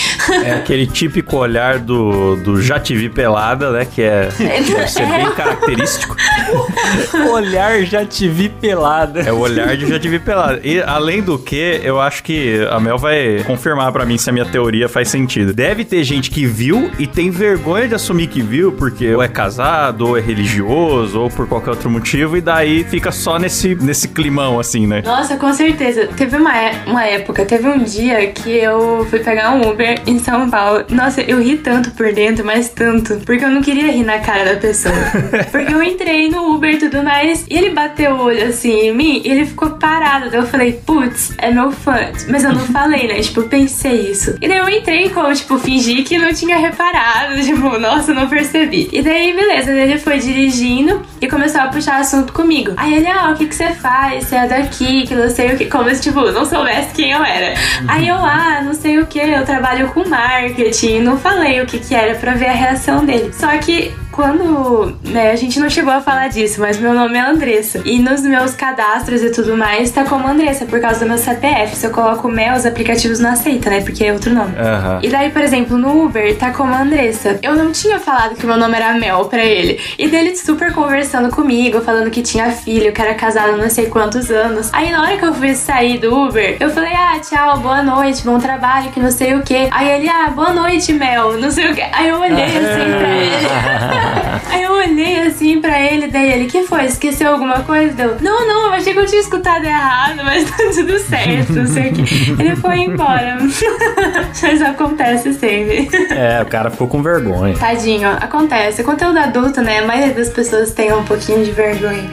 [0.45, 3.85] É aquele típico olhar do, do já te vi pelada, né?
[3.85, 6.15] Que é deve ser bem característico.
[7.31, 9.21] Olhar já te vi pelada.
[9.21, 10.59] É o olhar de já te vi pelada.
[10.63, 14.33] E além do que, eu acho que a Mel vai confirmar pra mim se a
[14.33, 15.53] minha teoria faz sentido.
[15.53, 19.27] Deve ter gente que viu e tem vergonha de assumir que viu, porque ou é
[19.27, 24.07] casado, ou é religioso, ou por qualquer outro motivo, e daí fica só nesse, nesse
[24.09, 25.01] climão, assim, né?
[25.05, 26.07] Nossa, com certeza.
[26.15, 30.19] Teve uma, é- uma época, teve um dia que eu fui pegar um Uber em
[30.19, 30.83] São Paulo.
[30.89, 33.17] Nossa, eu ri tanto por dentro, mas tanto.
[33.25, 34.93] Porque eu não queria rir na cara da pessoa.
[35.51, 37.45] Porque eu entrei no Uber e tudo mais.
[37.49, 40.29] E ele bateu o olho assim em mim e ele ficou parado.
[40.29, 42.11] Daí eu falei, putz, é meu fã.
[42.29, 43.19] Mas eu não falei, né?
[43.21, 44.35] Tipo, eu pensei isso.
[44.41, 47.41] E daí eu entrei como, tipo, fingi que não tinha reparado.
[47.51, 48.87] Tipo, nossa, não percebi.
[48.93, 52.73] E daí, beleza, ele foi dirigindo e começou a puxar assunto comigo.
[52.77, 54.25] Aí ele, ah, o que que você faz?
[54.25, 55.65] Você é daqui, que não sei o que.
[55.65, 57.55] Como se, tipo, não soubesse quem eu era.
[57.87, 61.01] Aí eu, ah, não sei o que, eu trabalho com marketing.
[61.01, 63.31] Não falei o que que era pra ver a reação dele.
[63.33, 67.21] Só que quando, né, a gente não chegou a falar disso, mas meu nome é
[67.21, 67.81] Andressa.
[67.85, 71.75] E nos meus cadastros e tudo mais tá como Andressa, por causa do meu CPF.
[71.75, 73.81] Se eu coloco Mel, os aplicativos não aceitam, né?
[73.81, 74.53] Porque é outro nome.
[74.57, 74.99] Aham.
[75.01, 77.39] E daí, por exemplo, no Uber tá como Andressa.
[77.41, 79.79] Eu não tinha falado que meu nome era Mel pra ele.
[79.97, 84.29] E dele super conversando comigo, falando que tinha filho, que era casado não sei quantos
[84.29, 84.69] anos.
[84.73, 88.23] Aí na hora que eu fui sair do Uber, eu falei, ah, tchau, boa noite,
[88.23, 89.67] bom trabalho, que não sei o que.
[89.71, 91.81] Aí ele, ah, boa noite, Mel, não sei o que.
[91.81, 94.00] Aí eu olhei assim pra ele.
[94.49, 96.85] Aí eu olhei assim pra ele, daí ele, que foi?
[96.85, 97.93] Esqueceu alguma coisa?
[97.93, 101.67] Deu, não, não, eu achei que eu tinha escutado errado, mas tá tudo certo, não
[101.67, 102.31] sei o que.
[102.41, 103.37] Ele foi embora.
[104.41, 105.89] mas acontece sempre.
[106.09, 107.55] É, o cara ficou com vergonha.
[107.57, 108.83] Tadinho, acontece.
[108.83, 109.79] Conteúdo adulto, né?
[109.79, 112.09] A maioria das pessoas tem um pouquinho de vergonha.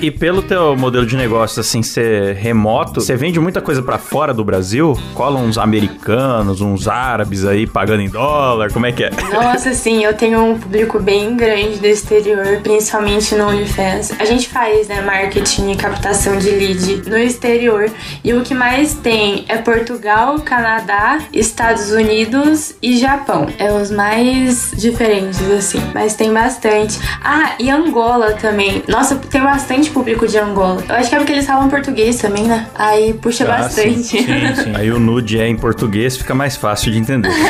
[0.00, 4.32] E pelo teu modelo de negócio, assim, ser remoto, você vende muita coisa pra fora
[4.34, 4.98] do Brasil?
[5.14, 9.10] Cola uns americanos, uns árabes aí pagando em dólar, como é que é?
[9.32, 14.12] Nossa, sim, eu tenho um público bem grande do exterior, principalmente no OnlyFans.
[14.18, 17.90] A gente faz, né, marketing e captação de lead no exterior.
[18.24, 23.46] E o que mais tem é Portugal, Canadá, Estados Unidos e Japão.
[23.58, 25.82] É os mais diferentes, assim.
[25.94, 26.98] Mas tem bastante.
[27.22, 28.82] Ah, e Angola também.
[28.88, 30.82] Nossa, tem bastante público de Angola.
[30.88, 32.66] Eu acho que é porque eles falam português também, né?
[32.74, 34.02] Aí puxa Ah, bastante.
[34.02, 34.72] sim, sim, sim.
[34.74, 37.30] Aí o nude é em português, fica mais fácil de entender.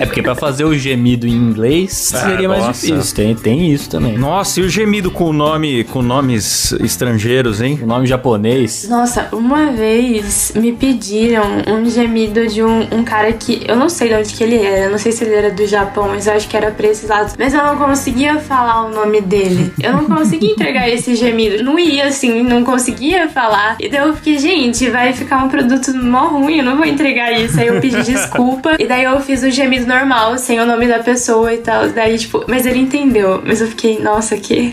[0.00, 2.86] É porque pra fazer o gemido em inglês Ah, seria mais nossa.
[2.86, 3.14] difícil.
[3.14, 4.16] Tem, tem isso também.
[4.16, 7.78] Nossa, e o gemido com nome, com nomes estrangeiros, hein?
[7.82, 8.86] O nome japonês.
[8.88, 14.08] Nossa, uma vez me pediram um gemido de um, um cara que eu não sei
[14.08, 16.32] de onde que ele era, eu não sei se ele era do Japão, mas eu
[16.34, 17.34] acho que era pra esses lados.
[17.38, 19.72] Mas eu não conseguia falar o nome dele.
[19.82, 21.62] Eu não conseguia entregar esse gemido.
[21.62, 23.76] Não ia assim, não conseguia falar.
[23.80, 27.32] E daí eu fiquei, gente, vai ficar um produto mó ruim, eu não vou entregar
[27.32, 27.58] isso.
[27.60, 28.76] Aí eu pedi desculpa.
[28.78, 31.88] E daí eu fiz o gemido normal, sem o nome da pessoa e tal.
[31.88, 33.42] Daí, tipo, mas ele entendeu.
[33.44, 34.72] Mas eu fiquei, nossa, que.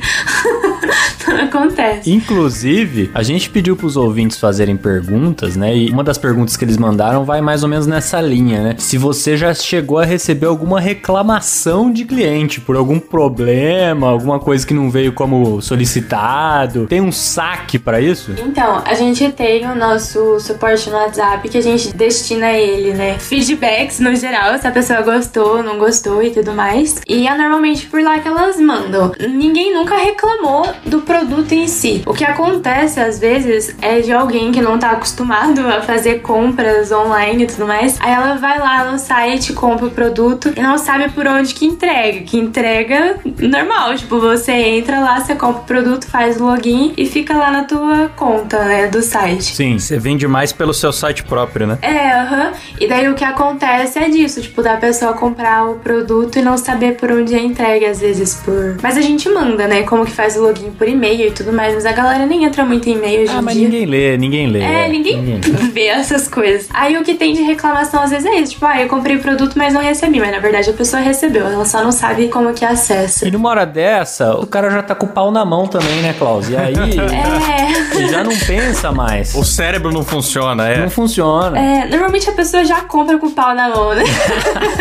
[1.27, 2.11] não acontece.
[2.11, 5.75] Inclusive, a gente pediu pros ouvintes fazerem perguntas, né?
[5.75, 8.75] E uma das perguntas que eles mandaram vai mais ou menos nessa linha, né?
[8.77, 14.65] Se você já chegou a receber alguma reclamação de cliente por algum problema, alguma coisa
[14.65, 18.33] que não veio como solicitado, tem um saque pra isso?
[18.45, 22.93] Então, a gente tem o nosso suporte no WhatsApp que a gente destina a ele,
[22.93, 23.17] né?
[23.17, 27.01] Feedbacks no geral, se a pessoa gostou, não gostou e tudo mais.
[27.07, 29.11] E é normalmente por lá que elas mandam.
[29.19, 32.03] Ninguém nunca reclamou do produto em si.
[32.05, 36.91] O que acontece às vezes é de alguém que não tá acostumado a fazer compras
[36.91, 37.97] online e tudo mais.
[37.99, 41.65] Aí ela vai lá no site, compra o produto e não sabe por onde que
[41.65, 42.21] entrega.
[42.21, 47.05] Que entrega normal, tipo, você entra lá, você compra o produto, faz o login e
[47.05, 49.55] fica lá na tua conta, né, do site.
[49.55, 51.77] Sim, você vende mais pelo seu site próprio, né?
[51.81, 52.51] É, aham.
[52.79, 56.57] E daí o que acontece é disso, tipo, da pessoa comprar o produto e não
[56.57, 58.75] saber por onde é entregue, às vezes por.
[58.81, 59.83] Mas a gente manda, né?
[59.83, 62.65] Como que faz o login por e-mail e tudo mais, mas a galera nem entra
[62.65, 63.63] muito em e-mail hoje Ah, em mas dia.
[63.69, 64.61] ninguém lê, ninguém lê.
[64.61, 65.39] É, ninguém
[65.71, 66.67] vê essas coisas.
[66.73, 69.19] Aí o que tem de reclamação às vezes é isso, tipo, ah, eu comprei o
[69.19, 70.19] produto, mas não recebi.
[70.19, 73.27] Mas na verdade a pessoa recebeu, ela só não sabe como que acessa.
[73.27, 76.15] E numa hora dessa, o cara já tá com o pau na mão também, né,
[76.17, 76.49] Klaus?
[76.49, 76.73] E aí,
[78.01, 78.07] É.
[78.07, 79.35] já não pensa mais.
[79.35, 80.79] O cérebro não funciona, é.
[80.79, 81.57] Não funciona.
[81.59, 84.03] É, normalmente a pessoa já compra com o pau na mão, né?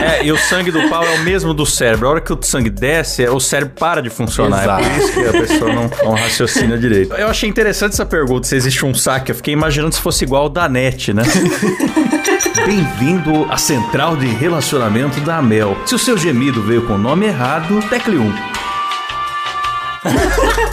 [0.03, 2.09] É, e o sangue do pau é o mesmo do cérebro.
[2.09, 4.63] A hora que o sangue desce, o cérebro para de funcionar.
[4.63, 4.85] Exato.
[4.85, 7.15] É por isso que a pessoa não, não raciocina direito.
[7.15, 9.33] Eu achei interessante essa pergunta, se existe um saque.
[9.33, 11.23] Eu fiquei imaginando se fosse igual o da NET, né?
[12.67, 15.77] Bem-vindo à central de relacionamento da Mel.
[15.87, 18.35] Se o seu gemido veio com o nome errado, tecle 1.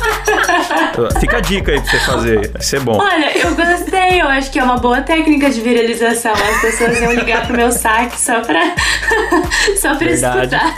[1.19, 2.51] Fica a dica aí pra você fazer.
[2.51, 2.97] Vai ser bom.
[2.99, 6.34] Olha, eu gostei, eu acho que é uma boa técnica de viralização.
[6.34, 8.62] As pessoas iam ligar pro meu saque só pra,
[9.79, 10.55] só pra Verdade.
[10.55, 10.75] escutar.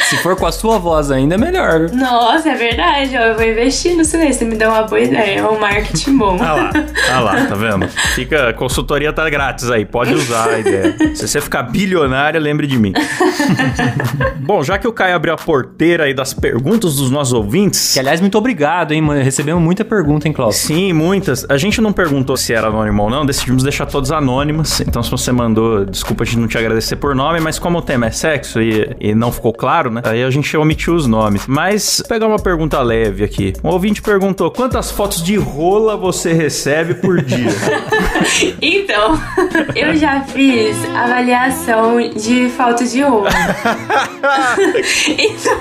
[0.00, 1.90] Se for com a sua voz ainda, é melhor.
[1.92, 5.40] Nossa, é verdade, ó, eu vou investir nisso aí, você me deu uma boa ideia,
[5.40, 6.38] é um marketing bom.
[6.40, 6.70] Ah lá,
[7.12, 7.88] ah lá, tá vendo?
[8.14, 10.96] Fica, a consultoria tá grátis aí, pode usar a ideia.
[11.14, 12.92] Se você ficar bilionária, lembre de mim.
[14.40, 17.92] Bom, já que o Caio abriu a porteira aí das perguntas dos nossos ouvintes.
[17.92, 19.21] Que, aliás, muito obrigado, hein, mano.
[19.22, 20.56] Recebemos muita pergunta, hein, Klaus?
[20.56, 21.46] Sim, muitas.
[21.48, 24.80] A gente não perguntou se era anônimo ou não, decidimos deixar todos anônimos.
[24.80, 27.82] Então, se você mandou, desculpa a gente não te agradecer por nome, mas como o
[27.82, 30.02] tema é sexo e, e não ficou claro, né?
[30.04, 31.46] Aí a gente omitiu os nomes.
[31.46, 33.52] Mas, vou pegar uma pergunta leve aqui.
[33.62, 37.50] Um ouvinte perguntou: quantas fotos de rola você recebe por dia?
[38.60, 39.20] Então,
[39.74, 43.30] eu já fiz avaliação de falta de roupa.
[45.18, 45.60] então,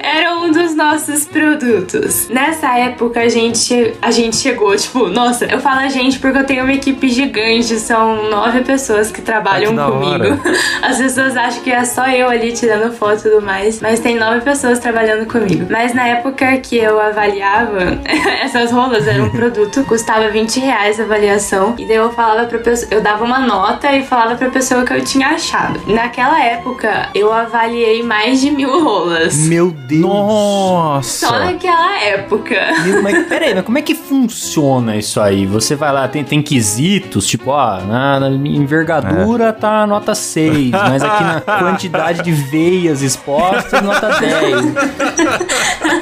[0.00, 2.28] era um dos nossos produtos.
[2.28, 2.83] Nessa época,
[3.18, 6.72] a gente, a gente chegou, tipo, nossa, eu falo a gente porque eu tenho uma
[6.72, 10.24] equipe gigante, são nove pessoas que trabalham Ah, que comigo.
[10.24, 10.40] hora.
[10.82, 14.16] As pessoas acham que é só eu ali tirando foto e tudo mais, mas tem
[14.16, 15.66] nove pessoas trabalhando comigo.
[15.70, 17.98] Mas na época que eu avaliava,
[18.42, 22.58] essas rolas eram um produto, custava 20 reais a avaliação, e daí eu falava pra
[22.58, 25.80] pessoa, eu dava uma nota e falava pra pessoa que eu tinha achado.
[25.86, 29.36] Naquela época, eu avaliei mais de mil rolas.
[29.46, 30.00] Meu Deus.
[30.02, 31.26] Nossa!
[31.26, 32.56] Só naquela época.
[33.02, 35.46] Mas peraí, mas como é que funciona isso aí?
[35.46, 40.70] Você vai lá, tem, tem quesitos, tipo, ó, na, na envergadura tá a nota 6,
[40.70, 44.64] mas aqui na quantidade de veias expostas, nota 10.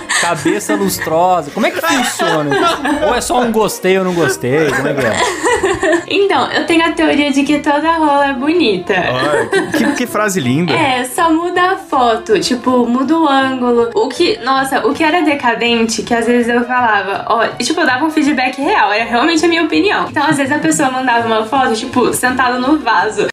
[0.23, 1.51] Cabeça lustrosa.
[1.51, 2.57] Como é que funciona?
[3.09, 4.71] Ou é só um gostei ou não gostei?
[4.71, 5.13] Como é que é?
[6.07, 8.95] Então, eu tenho a teoria de que toda rola é bonita.
[8.95, 10.73] Olha, que, que frase linda.
[10.73, 13.91] É, só muda a foto, tipo, muda o ângulo.
[13.95, 17.81] O que, nossa, o que era decadente, que às vezes eu falava, ó, e, tipo,
[17.81, 20.07] eu dava um feedback real, era realmente a minha opinião.
[20.11, 23.29] Então, às vezes a pessoa mandava uma foto, tipo, sentada no vaso.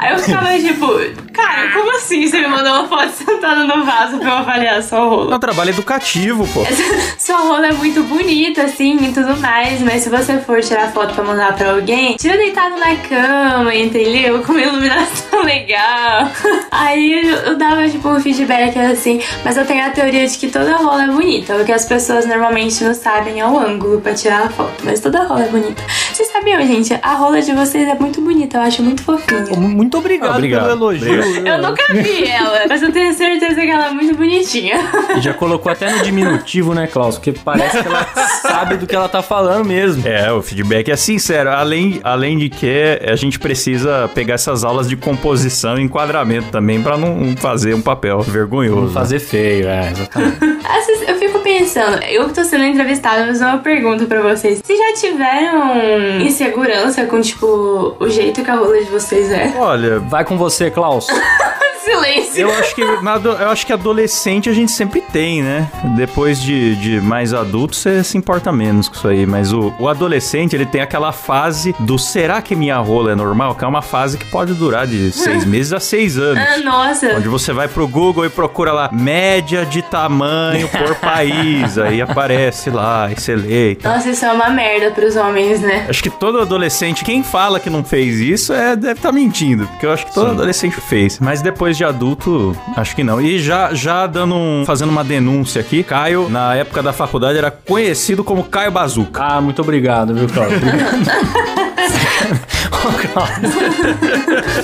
[0.00, 0.86] Aí eu ficava tipo,
[1.32, 4.98] cara, como assim você me mandou uma foto sentada no vaso pra eu avaliar sua
[4.98, 5.36] É rola?
[5.36, 6.64] um trabalho educativo, pô.
[7.18, 11.14] Sua rola é muito bonita, assim, e tudo mais, mas se você for tirar foto
[11.14, 14.42] pra mandar pra alguém, tira deitado na cama, entendeu?
[14.42, 16.28] Com uma iluminação legal.
[16.70, 20.48] Aí eu, eu dava, tipo, um feedback assim, mas eu tenho a teoria de que
[20.48, 21.54] toda rola é bonita.
[21.56, 24.98] O que as pessoas normalmente não sabem é o ângulo pra tirar a foto, mas
[25.00, 25.82] toda rola é bonita.
[26.20, 26.92] Vocês sabiam, gente?
[27.02, 29.42] A rola de vocês é muito bonita, eu acho muito fofinha.
[29.56, 31.18] Muito obrigado, Obrigado, pelo elogio.
[31.18, 31.46] obrigado.
[31.46, 34.80] Eu nunca vi ela, mas eu tenho certeza que ela é muito bonitinha.
[35.16, 37.16] E já colocou até no diminutivo, né, Klaus?
[37.16, 38.04] Porque parece que ela
[38.42, 40.06] sabe do que ela tá falando mesmo.
[40.06, 41.48] É, o feedback é sincero.
[41.48, 46.82] Além, além de que a gente precisa pegar essas aulas de composição e enquadramento também
[46.82, 48.92] pra não fazer um papel vergonhoso.
[48.92, 50.38] Fazer feio, é, exatamente.
[51.06, 54.60] Eu fico pensando, eu que tô sendo entrevistada, mas uma pergunta pra vocês.
[54.64, 55.74] Vocês já tiveram
[56.22, 59.54] insegurança com, tipo, o jeito que a rola de vocês é?
[59.56, 61.06] Olha, Vai com você, Klaus.
[61.90, 62.40] Silêncio.
[62.40, 65.68] eu acho que eu acho que adolescente a gente sempre tem, né?
[65.96, 69.26] Depois de, de mais adulto, você se importa menos com isso aí.
[69.26, 73.54] Mas o, o adolescente, ele tem aquela fase do será que minha rola é normal?
[73.54, 76.42] Que é uma fase que pode durar de seis meses a seis anos.
[76.42, 77.16] Ah, nossa.
[77.16, 81.78] Onde você vai pro Google e procura lá média de tamanho por país.
[81.78, 83.76] Aí aparece lá, e você lê.
[83.82, 85.86] Nossa, isso é uma merda pros homens, né?
[85.88, 89.66] Acho que todo adolescente, quem fala que não fez isso, é, deve estar mentindo.
[89.66, 91.18] Porque eu acho que todo adolescente fez.
[91.18, 93.18] Mas depois de adulto, acho que não.
[93.22, 97.50] E já, já dando um, fazendo uma denúncia aqui, Caio, na época da faculdade, era
[97.50, 99.22] conhecido como Caio Bazuca.
[99.22, 100.52] Ah, muito obrigado, viu, Klaus.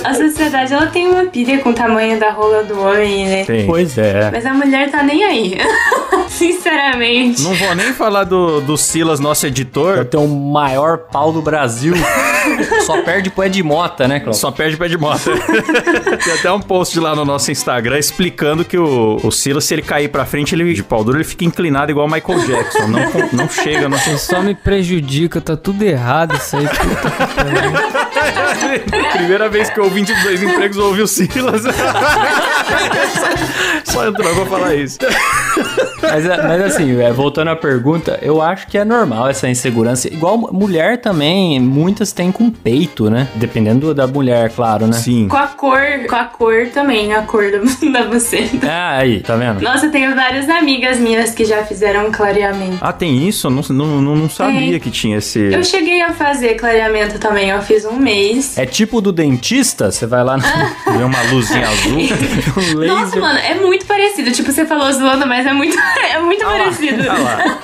[0.03, 3.45] A sociedade, ela tem uma pilha com o tamanho da rola do homem, né?
[3.45, 3.65] Tem.
[3.65, 4.29] Pois é.
[4.31, 5.57] Mas a mulher tá nem aí.
[6.29, 7.41] Sinceramente.
[7.41, 10.05] Não vou nem falar do, do Silas, nosso Eu editor.
[10.05, 11.95] tenho o maior pau do Brasil.
[12.85, 14.37] Só perde pro Ed Mota, né, Klaus?
[14.37, 15.29] Só perde pé de moto.
[16.23, 19.81] Tem até um post lá no nosso Instagram explicando que o, o Silas, se ele
[19.81, 22.87] cair pra frente, ele de pau duro, ele fica inclinado igual o Michael Jackson.
[22.87, 22.99] Não,
[23.33, 26.67] não chega, não Só me prejudica, tá tudo errado isso aí.
[29.17, 31.63] Primeira vez que eu ouvi 22 empregos, eu ouvi o Silas.
[33.83, 34.97] Só entrou pra falar isso.
[36.01, 40.07] Mas, é- mas assim, é, voltando à pergunta, eu acho que é normal essa insegurança.
[40.07, 43.27] Igual mulher também, muitas têm com peito, né?
[43.35, 44.93] Dependendo da mulher, claro, né?
[44.93, 45.27] Sim.
[45.27, 47.57] Com a cor, com a cor também, a cor da,
[47.99, 48.67] da buceta.
[48.69, 49.61] Ah, aí, tá vendo?
[49.61, 52.77] Nossa, eu tenho várias amigas minhas que já fizeram um clareamento.
[52.79, 53.47] Ah, tem isso?
[53.47, 55.39] Eu não, não, não, não sabia que tinha esse.
[55.51, 58.57] Eu cheguei a fazer clareamento também, eu fiz um mês.
[58.57, 60.43] É tipo do dentista, você vai lá no
[60.97, 61.91] Vê uma luzinha azul.
[61.93, 62.95] no laser.
[62.95, 64.31] Nossa, mano, é muito parecido.
[64.31, 65.75] Tipo, você falou zoando, mas é muito,
[66.13, 67.03] é muito parecido.
[67.09, 67.59] Ah lá.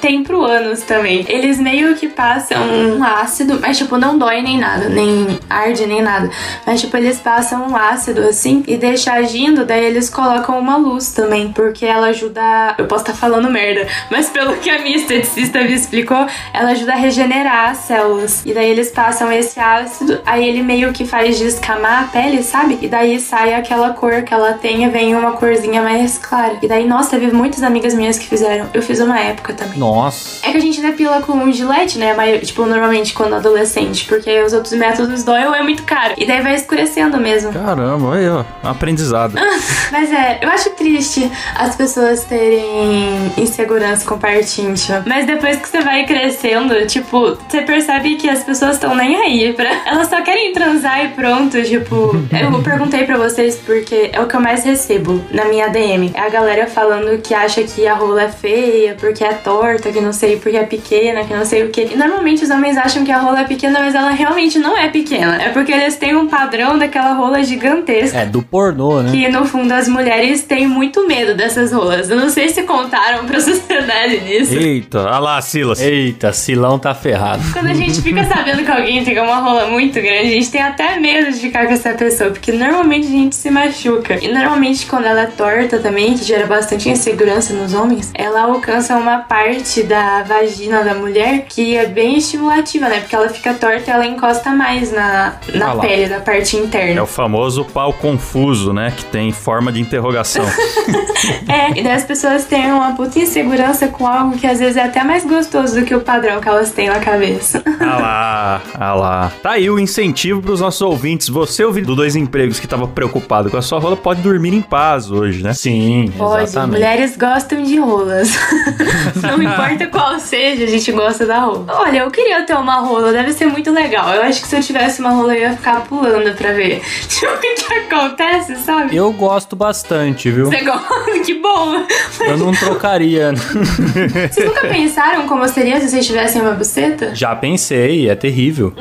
[0.00, 1.24] Tem pro ânus também.
[1.28, 6.02] Eles meio que passam um ácido, mas tipo, não dói nem nada, nem arde nem
[6.02, 6.30] nada.
[6.66, 11.12] Mas tipo, eles passam um ácido assim e deixa agindo, daí eles colocam uma luz
[11.12, 12.74] também, porque ela ajuda.
[12.76, 16.92] Eu posso estar falando merda, mas pelo que a minha esteticista me explicou, ela ajuda
[16.92, 18.42] a regenerar as células.
[18.44, 22.78] E daí eles passam esse ácido, aí ele meio que faz descamar a pele, sabe?
[22.82, 26.58] E daí sai aquela cor que ela tem e vem uma corzinha mais clara.
[26.62, 28.68] E daí, nossa, teve muitas amigas minhas que fizeram.
[28.72, 29.78] Eu fiz uma época também.
[29.78, 30.46] Nossa.
[30.46, 32.14] É que a gente depila com um gilete, né?
[32.14, 36.14] Mas, tipo, normalmente quando adolescente, porque os outros métodos dói ou é muito caro.
[36.16, 37.52] E daí vai escurecendo mesmo.
[37.52, 38.44] Caramba, aí, ó.
[38.62, 39.34] Aprendizado.
[39.92, 45.02] Mas é, eu acho triste as pessoas terem insegurança com parte íntima.
[45.06, 49.52] Mas depois que você vai crescendo, tipo, você percebe que as pessoas estão nem aí
[49.52, 49.68] pra.
[49.86, 51.62] Elas só querem transar e pronto.
[51.62, 56.10] Tipo, eu perguntei pra vocês porque é o que eu mais recebo na minha DM.
[56.14, 60.00] É a galera falando que acha que a rola é feia, porque é torta, que
[60.00, 61.82] não sei, porque é pequena, que não sei o que.
[61.92, 64.88] E normalmente os homens acham que a rola é pequena, mas ela realmente não é
[64.88, 65.42] pequena.
[65.42, 68.18] É porque eles têm um padrão daquela rola gigantesca.
[68.18, 69.10] É, do pornô, né?
[69.10, 72.08] Que no fundo as mulheres têm muito medo dessas rolas.
[72.10, 74.54] Eu não sei se contaram pra sociedade nisso.
[74.54, 75.80] Eita, olha lá, Silas.
[75.80, 77.42] Eita, Silão tá ferrado.
[77.52, 80.62] Quando a gente fica sabendo que alguém tem uma rola muito grande, a gente tem
[80.62, 84.18] até medo de ficar com essa pessoa, porque normalmente a gente se machuca.
[84.22, 88.96] E normalmente quando ela é torta também, que gera bastante insegurança nos homens, ela alcança
[88.96, 93.00] uma parte da vagina da mulher que é bem estimulativa, né?
[93.00, 97.02] Porque ela fica torta ela encosta mais na, na Ah pele, da parte É interna.
[97.02, 98.92] o famoso pau confuso, né?
[98.96, 100.44] Que tem forma de interrogação.
[101.48, 104.84] É, e daí as pessoas têm uma puta insegurança com algo que às vezes é
[104.84, 107.60] até mais gostoso do que o padrão que elas têm na cabeça.
[107.80, 109.32] ah lá, ah lá.
[109.42, 111.28] Tá aí o incentivo pros nossos ouvintes.
[111.28, 114.62] Você, ouvindo do Dois Empregos, que tava preocupado com a sua rola, pode dormir em
[114.62, 115.52] paz hoje, né?
[115.54, 116.72] Sim, Pode, exatamente.
[116.76, 118.30] mulheres gostam de rolas.
[119.20, 121.64] Não importa qual seja, a gente gosta da rola.
[121.68, 124.14] Olha, eu queria ter uma rola, deve ser muito legal.
[124.14, 126.80] Eu acho que se eu tivesse uma rola, eu ia ficar pulando pra ver.
[127.08, 128.94] Tipo, o que, que acontece, sabe?
[128.94, 130.46] Eu gosto bastante, viu?
[130.46, 130.88] Você gosta?
[131.24, 131.84] Que bom!
[132.20, 133.32] Eu não trocaria.
[134.30, 137.14] Vocês nunca pensaram como seria se vocês tivessem uma buceta?
[137.14, 138.72] Já pensei, é terrível.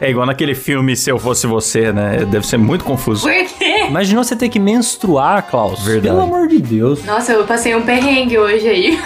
[0.00, 2.26] É igual naquele filme Se Eu Fosse Você, né?
[2.28, 3.22] Deve ser muito confuso.
[3.22, 3.84] Por quê?
[3.88, 5.82] Imagina você ter que menstruar, Klaus.
[5.82, 6.08] Verdade.
[6.08, 7.04] Pelo amor de Deus.
[7.04, 8.98] Nossa, eu passei um perrengue hoje aí.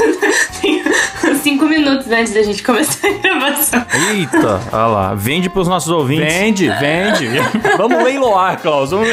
[1.48, 3.82] Cinco minutos antes da gente começar a gravação.
[4.12, 5.14] Eita, olha lá.
[5.14, 6.30] Vende pros nossos ouvintes.
[6.34, 7.26] Vende, vende.
[7.78, 8.90] Vamos leiloar, Klaus.
[8.90, 9.08] Vamos,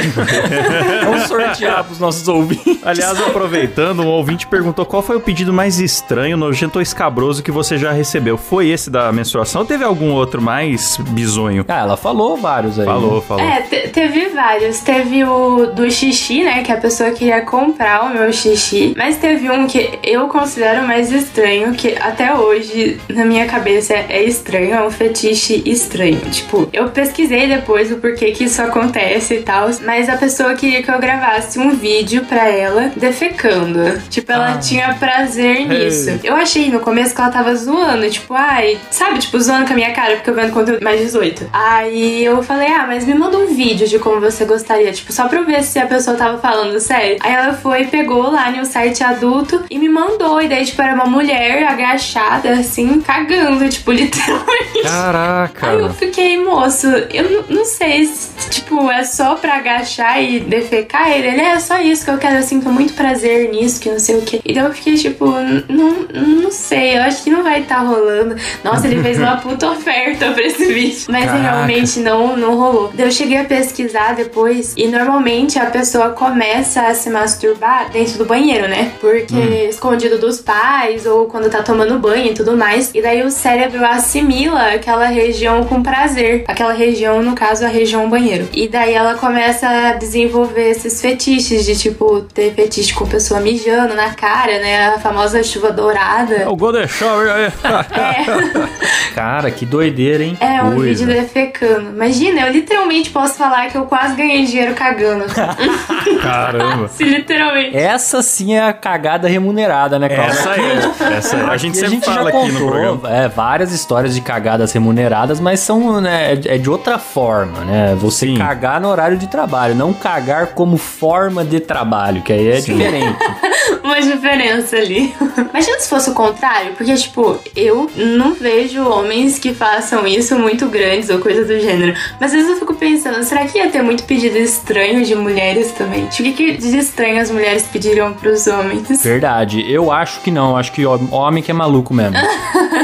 [1.04, 2.78] Vamos sortear pros nossos ouvintes.
[2.84, 7.52] Aliás, aproveitando, um ouvinte perguntou qual foi o pedido mais estranho, nojento ou escabroso que
[7.52, 8.38] você já recebeu.
[8.38, 11.64] Foi esse da menstruação ou teve algum outro mais bizonho?
[11.70, 12.86] Ah, ela falou vários aí.
[12.86, 13.44] Falou, falou.
[13.46, 14.80] É, te- teve vários.
[14.82, 16.64] Teve o do xixi, né?
[16.64, 18.94] Que a pessoa queria comprar o meu xixi.
[18.98, 24.24] Mas teve um que eu considero mais estranho, que até hoje, na minha cabeça, é
[24.24, 24.74] estranho.
[24.74, 26.20] É um fetiche estranho.
[26.32, 29.70] Tipo, eu pesquisei depois o porquê que isso acontece e tal.
[29.84, 34.00] Mas a pessoa queria que eu gravasse um vídeo pra ela defecando.
[34.10, 36.20] Tipo, ela tinha prazer nisso.
[36.24, 38.10] Eu achei no começo que ela tava zoando.
[38.10, 39.20] Tipo, ai, sabe?
[39.20, 41.50] Tipo, zoando com a minha cara, porque eu vendo conteúdo mais 18.
[41.54, 44.92] Aí eu falei, ah, mas me manda um vídeo de como você gostaria.
[44.92, 47.18] Tipo, só pra eu ver se a pessoa tava falando sério.
[47.22, 50.42] Aí ela foi, pegou lá no site adulto e me mandou.
[50.42, 54.84] E daí, tipo, era uma mulher agachada, assim, cagando, tipo, literalmente.
[54.84, 55.70] Caraca.
[55.70, 60.40] Aí eu fiquei, moço, eu não- não sei se, tipo, é só pra agachar e
[60.40, 61.28] defecar ele.
[61.28, 64.18] Ele é só isso que eu quero, assim, com muito prazer nisso, que não sei
[64.18, 64.42] o que.
[64.44, 65.26] E daí eu fiquei, tipo,
[65.70, 68.36] não, não sei, eu acho que não vai estar rolando.
[68.64, 71.06] Nossa, ele fez uma puta oferta pra esse vídeo.
[71.10, 71.42] Mas Caraca.
[71.42, 72.92] realmente não, não rolou.
[72.94, 78.18] Daí eu cheguei a pesquisar depois e normalmente a pessoa começa a se masturbar dentro
[78.18, 78.92] do banheiro, né?
[79.00, 79.36] Porque
[79.70, 82.92] escondido dos pais ou quando tá tomando banho e tudo mais.
[82.94, 86.44] E daí o cérebro assimila aquela região com prazer.
[86.48, 88.35] Aquela região, no caso, a região banheiro.
[88.54, 93.94] E daí ela começa a desenvolver esses fetiches de tipo ter fetiche com pessoa mijando
[93.94, 94.88] na cara, né?
[94.88, 96.36] A famosa chuva dourada.
[96.36, 97.30] É o Golden Shower.
[97.30, 97.52] é.
[99.14, 100.38] Cara, que doideira, hein?
[100.40, 101.06] É, um coisa.
[101.06, 101.90] vídeo defecando.
[101.90, 105.26] Imagina, eu literalmente posso falar que eu quase ganhei dinheiro cagando.
[106.22, 106.88] Caramba.
[106.90, 107.78] Se literalmente.
[107.78, 110.32] Essa sim é a cagada remunerada, né, Klaus?
[110.32, 111.18] Essa é.
[111.18, 111.44] Essa é.
[111.46, 113.16] A gente sempre já fala aqui no contou, programa.
[113.16, 117.96] É, várias histórias de cagadas remuneradas, mas são, né, é é de outra forma, né?
[118.00, 118.38] Você Sim.
[118.38, 123.16] cagar no horário de trabalho, não cagar como forma de trabalho, que aí é diferente.
[123.84, 125.14] Uma diferença ali.
[125.52, 130.68] Imagina se fosse o contrário, porque, tipo, eu não vejo homens que façam isso muito
[130.68, 131.94] grandes ou coisa do gênero.
[132.20, 135.72] Mas às vezes eu fico pensando, será que ia ter muito pedido estranho de mulheres
[135.72, 136.06] também?
[136.08, 139.04] Tipo, o que, que de estranho as mulheres pediriam pros homens?
[139.04, 139.64] Verdade.
[139.72, 140.58] Eu acho que não.
[140.58, 142.16] Acho que hom- homem que é maluco mesmo.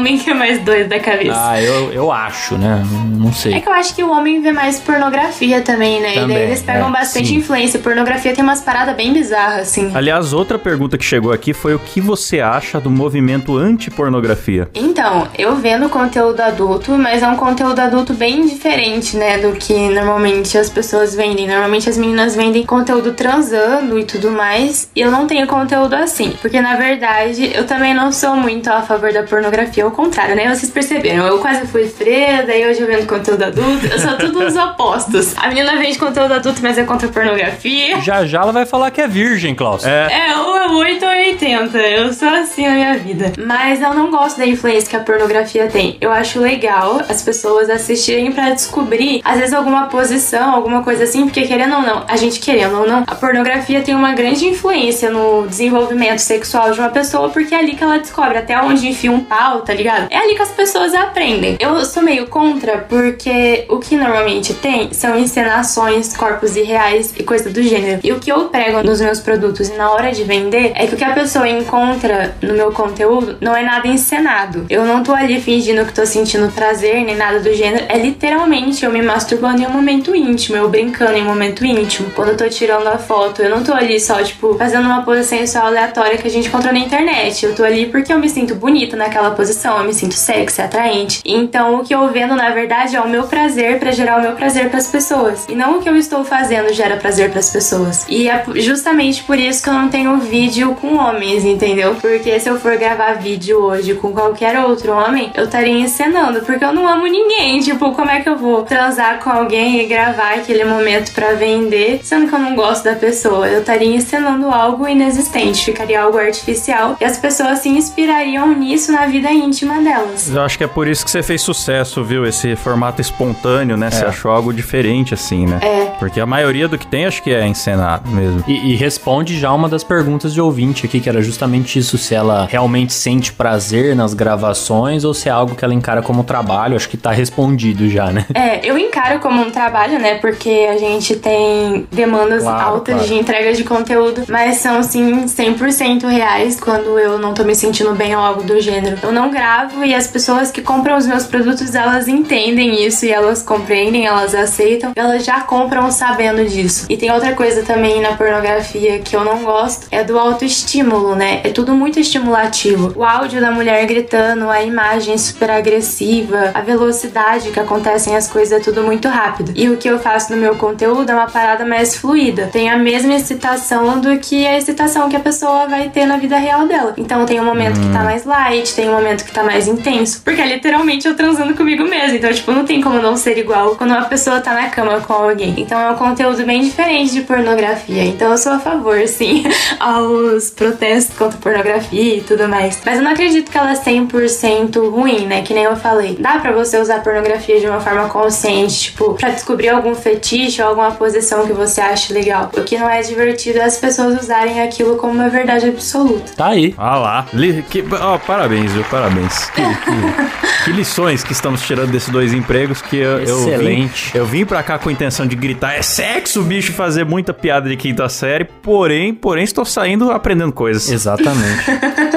[0.00, 1.34] o homem que é mais doido da cabeça.
[1.36, 2.82] Ah, eu, eu acho, né?
[3.18, 3.60] Não É sei.
[3.60, 6.12] que eu acho que o homem vê mais pornografia também, né?
[6.12, 7.36] e Também, daí eles pegam é, bastante sim.
[7.36, 7.78] influência.
[7.78, 9.90] Pornografia tem umas paradas bem bizarras, assim.
[9.94, 14.68] Aliás, outra pergunta que chegou aqui foi o que você acha do movimento anti-pornografia?
[14.74, 19.88] Então, eu vendo conteúdo adulto, mas é um conteúdo adulto bem diferente, né, do que
[19.90, 21.46] normalmente as pessoas vendem.
[21.46, 26.32] Normalmente as meninas vendem conteúdo transando e tudo mais, e eu não tenho conteúdo assim,
[26.40, 30.48] porque na verdade eu também não sou muito a favor da pornografia, ao contrário, né?
[30.54, 34.44] Vocês perceberam, eu quase fui freira, daí hoje eu vendo conteúdo adulto, eu sou tudo
[34.44, 35.34] os opostos.
[35.36, 38.00] A menina vende conteúdo adulto, mas é contra a pornografia.
[38.00, 39.84] Já já ela vai falar que é virgem, Klaus.
[39.84, 41.78] É, ou é 8 ou 80.
[41.78, 43.32] Eu sou assim na minha vida.
[43.38, 45.96] Mas eu não gosto da influência que a pornografia tem.
[46.00, 51.24] Eu acho legal as pessoas assistirem pra descobrir, às vezes, alguma posição, alguma coisa assim,
[51.24, 55.10] porque querendo ou não, a gente querendo ou não, a pornografia tem uma grande influência
[55.10, 59.10] no desenvolvimento sexual de uma pessoa, porque é ali que ela descobre até onde enfia
[59.10, 60.08] um pau, tá ligado?
[60.10, 61.56] É ali que as pessoas aprendem.
[61.58, 67.50] Eu sou meio contra porque o que normalmente tem são encenações, corpos irreais e coisa
[67.50, 68.00] do gênero.
[68.02, 70.94] E o que eu prego nos meus produtos e na hora de vender é que
[70.94, 74.66] o que a pessoa encontra no meu conteúdo não é nada encenado.
[74.68, 77.84] Eu não tô ali fingindo que tô sentindo prazer nem nada do gênero.
[77.88, 82.10] É literalmente eu me masturbando em um momento íntimo, eu brincando em um momento íntimo.
[82.10, 85.24] Quando eu tô tirando a foto, eu não tô ali só, tipo, fazendo uma pose
[85.24, 87.44] sensual aleatória que a gente encontrou na internet.
[87.44, 91.20] Eu tô ali porque eu me sinto bonita naquela posição, eu me sinto sexy, atraente.
[91.24, 94.32] Então o que eu vendo, na verdade, é o meu prazer para gerar o meu
[94.32, 95.46] prazer para as pessoas.
[95.48, 98.06] E não o que eu estou fazendo gera prazer para as pessoas.
[98.08, 101.94] E é justamente por isso que eu não tenho vídeo com homens, entendeu?
[102.00, 106.64] Porque se eu for gravar vídeo hoje com qualquer outro homem, eu estaria encenando, porque
[106.64, 107.60] eu não amo ninguém.
[107.60, 112.00] Tipo, como é que eu vou transar com alguém e gravar aquele momento para vender,
[112.02, 113.48] sendo que eu não gosto da pessoa?
[113.48, 119.06] Eu estaria encenando algo inexistente, ficaria algo artificial e as pessoas se inspirariam nisso na
[119.06, 120.28] vida íntima delas.
[120.34, 122.26] Eu acho que é por isso que você fez sucesso, viu?
[122.26, 123.90] Esse formato espontâneo, né?
[123.90, 125.58] Você achou algo diferente, assim, né?
[125.62, 125.84] É.
[125.98, 128.42] Porque a maioria do que tem, acho que é encenado mesmo.
[128.46, 132.14] E, e responde já uma das perguntas de ouvinte aqui, que era justamente isso: se
[132.14, 136.76] ela realmente sente prazer nas gravações ou se é algo que ela encara como trabalho.
[136.76, 138.26] Acho que tá respondido já, né?
[138.34, 140.14] É, eu encaro como um trabalho, né?
[140.16, 143.08] Porque a gente tem demandas Claro, altas claro.
[143.08, 147.92] de entrega de conteúdo, mas são sim 100% reais quando eu não tô me sentindo
[147.94, 148.96] bem ou algo do gênero.
[149.02, 153.10] Eu não gravo e as pessoas que compram os meus produtos, elas entendem isso e
[153.10, 156.84] elas compreendem, elas aceitam, elas já compram sabendo disso.
[156.90, 161.40] E tem outra coisa também na pornografia que eu não gosto, é do autoestímulo, né?
[161.42, 162.92] É tudo muito estimulativo.
[162.94, 168.60] O áudio da mulher gritando, a imagem super agressiva, a velocidade que acontecem as coisas
[168.60, 169.54] é tudo muito rápido.
[169.56, 172.50] E o que eu faço no meu conteúdo é uma parada mais fluida.
[172.52, 176.36] Tem a mesma excitação do que a excitação que a pessoa vai ter na vida
[176.36, 176.92] real dela.
[176.98, 180.20] Então tem um momento que tá mais light, tem um momento que tá mais intenso.
[180.24, 182.16] Porque é literalmente eu transando comigo mesmo.
[182.16, 185.12] Então, tipo, não tem como não ser igual quando uma pessoa tá na cama com
[185.12, 185.54] alguém.
[185.56, 188.04] Então é um conteúdo bem diferente de pornografia.
[188.04, 189.44] Então eu sou a favor, sim,
[189.78, 192.78] aos protestos contra pornografia e tudo mais.
[192.84, 195.42] Mas eu não acredito que ela é 100% ruim, né?
[195.42, 196.16] Que nem eu falei.
[196.18, 200.68] Dá pra você usar pornografia de uma forma consciente, tipo, pra descobrir algum fetiche ou
[200.68, 202.50] alguma posição que você acha legal.
[202.56, 206.32] O que não é divertido é as pessoas usarem aquilo como uma verdade absoluta.
[206.36, 206.74] Tá aí.
[206.76, 207.26] Ah lá.
[207.70, 208.84] Que- ó, parabéns, viu?
[208.84, 209.19] Parabéns.
[209.50, 214.10] Que, que- que lições que estamos tirando desses dois empregos que eu, eu vim, Excelente.
[214.14, 217.68] eu vim pra cá com a intenção de gritar é sexo, bicho, fazer muita piada
[217.68, 220.88] de quinta série, porém, porém estou saindo aprendendo coisas.
[220.90, 221.64] Exatamente.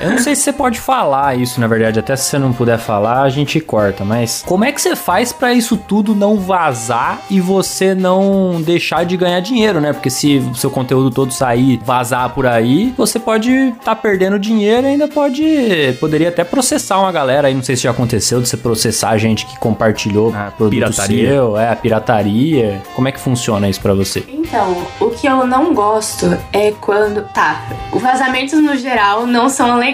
[0.00, 1.98] Eu não sei se você pode falar isso, na verdade.
[1.98, 4.02] Até se você não puder falar, a gente corta.
[4.04, 9.04] Mas como é que você faz pra isso tudo não vazar e você não deixar
[9.04, 9.92] de ganhar dinheiro, né?
[9.92, 14.86] Porque se o seu conteúdo todo sair, vazar por aí, você pode estar perdendo dinheiro
[14.86, 15.44] e ainda pode.
[16.00, 17.54] Poderia até processar uma galera aí.
[17.54, 21.28] Não sei se já aconteceu de você processar a gente que compartilhou Ah, produto pirataria.
[21.28, 22.80] seu, é, a pirataria.
[22.94, 24.24] Como é que funciona isso pra você?
[24.28, 27.20] Então, o que eu não gosto é quando.
[27.34, 29.89] Tá, os vazamentos no geral não são legais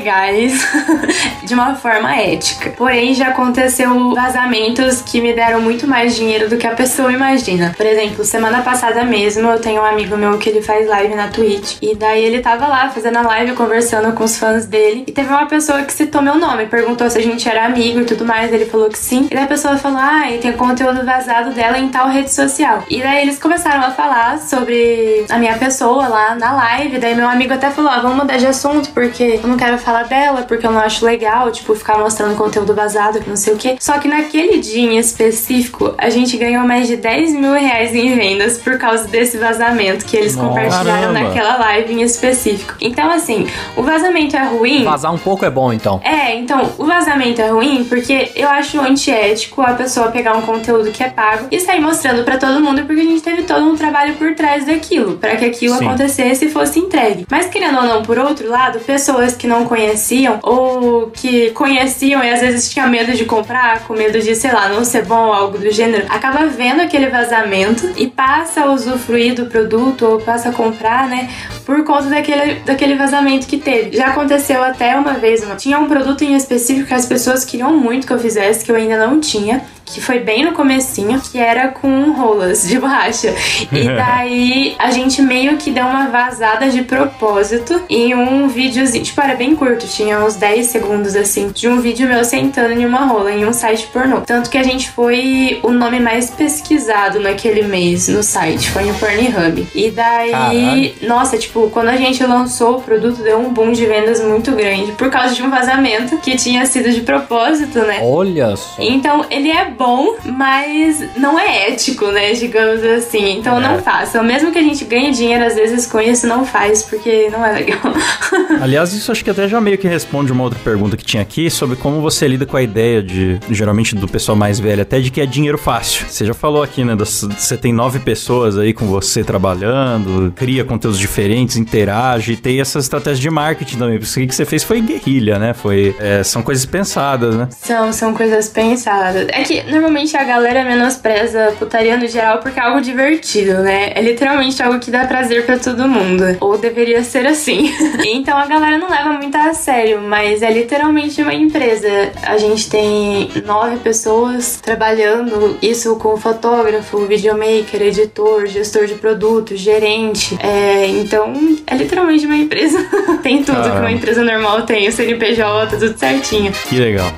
[1.44, 2.70] de uma forma ética.
[2.70, 7.72] Porém, já aconteceu vazamentos que me deram muito mais dinheiro do que a pessoa imagina.
[7.76, 11.28] Por exemplo, semana passada mesmo, eu tenho um amigo meu que ele faz live na
[11.28, 11.76] Twitch.
[11.80, 15.04] E daí ele tava lá fazendo a live, conversando com os fãs dele.
[15.06, 18.04] E teve uma pessoa que citou meu nome, perguntou se a gente era amigo e
[18.04, 18.52] tudo mais.
[18.52, 19.28] Ele falou que sim.
[19.30, 22.82] E daí a pessoa falou: Ah, e tem conteúdo vazado dela em tal rede social.
[22.88, 26.98] E daí eles começaram a falar sobre a minha pessoa lá na live.
[26.98, 30.02] Daí meu amigo até falou: Ah, vamos mudar de assunto, porque eu não quero falar
[30.02, 33.56] dela, porque eu não acho legal, tipo, ficar mostrando conteúdo vazado, que não sei o
[33.56, 33.76] quê.
[33.78, 38.16] Só que naquele dia em específico, a gente ganhou mais de 10 mil reais em
[38.16, 41.28] vendas por causa desse vazamento que eles Nossa, compartilharam caramba.
[41.28, 42.74] naquela live em específico.
[42.80, 44.82] Então, assim, o vazamento é ruim.
[44.82, 46.00] Vazar um pouco é bom, então.
[46.02, 50.90] É, então, o vazamento é ruim porque eu acho antiético a pessoa pegar um conteúdo
[50.90, 53.76] que é pago e sair mostrando pra todo mundo porque a gente teve todo um
[53.76, 55.86] trabalho por trás daquilo, pra que aquilo Sim.
[55.86, 57.24] acontecesse e fosse entregue.
[57.30, 62.30] Mas querendo ou não, por outro lado, pessoas que não conheciam ou que conheciam e
[62.30, 65.32] às vezes tinha medo de comprar, com medo de, sei lá, não ser bom ou
[65.32, 70.48] algo do gênero, acaba vendo aquele vazamento e passa a usufruir do produto ou passa
[70.48, 71.28] a comprar, né,
[71.64, 73.96] por conta daquele, daquele vazamento que teve.
[73.96, 77.76] Já aconteceu até uma vez, uma- tinha um produto em específico que as pessoas queriam
[77.76, 79.62] muito que eu fizesse, que eu ainda não tinha.
[79.86, 83.34] Que foi bem no comecinho, que era com rolas de borracha.
[83.72, 89.20] E daí a gente meio que deu uma vazada de propósito em um videozinho, tipo,
[89.20, 93.06] era bem curto, tinha uns 10 segundos assim, de um vídeo meu sentando em uma
[93.06, 94.20] rola, em um site pornô.
[94.22, 98.94] Tanto que a gente foi o nome mais pesquisado naquele mês no site, foi no
[98.94, 99.66] Pornhub.
[99.74, 100.94] E daí, Caralho.
[101.02, 104.92] nossa, tipo, quando a gente lançou o produto, deu um boom de vendas muito grande
[104.92, 108.00] por causa de um vazamento que tinha sido de propósito, né?
[108.02, 108.76] Olha só.
[108.78, 112.32] Então, ele é bom, mas não é ético, né?
[112.32, 113.38] Digamos assim.
[113.38, 114.22] Então, não façam.
[114.24, 117.52] Mesmo que a gente ganhe dinheiro, às vezes, com isso, não faz, porque não é
[117.52, 117.80] legal.
[118.60, 121.50] Aliás, isso acho que até já meio que responde uma outra pergunta que tinha aqui
[121.50, 125.10] sobre como você lida com a ideia de, geralmente do pessoal mais velho, até de
[125.10, 126.06] que é dinheiro fácil.
[126.08, 126.94] Você já falou aqui, né?
[126.96, 132.60] das- Você tem nove pessoas aí com você trabalhando, cria conteúdos diferentes, interage, e tem
[132.60, 133.96] essa estratégia de marketing também.
[133.96, 135.54] O que você fez foi guerrilha, né?
[135.54, 137.48] Foi, é, são coisas pensadas, né?
[137.50, 139.26] São, são coisas pensadas.
[139.30, 143.92] É que normalmente a galera menospreza putaria no geral porque é algo divertido, né?
[143.94, 146.24] É literalmente algo que dá prazer pra todo mundo.
[146.40, 147.72] Ou deveria ser assim.
[148.04, 151.88] então a galera não leva muito a sério, mas é literalmente uma empresa.
[152.22, 160.36] A gente tem nove pessoas trabalhando, isso com fotógrafo, videomaker, editor, gestor de produto, gerente.
[160.42, 161.32] É, então
[161.66, 162.78] é literalmente uma empresa.
[163.22, 166.52] tem tudo que uma empresa normal tem, o CNPJ, tudo certinho.
[166.68, 167.12] Que legal.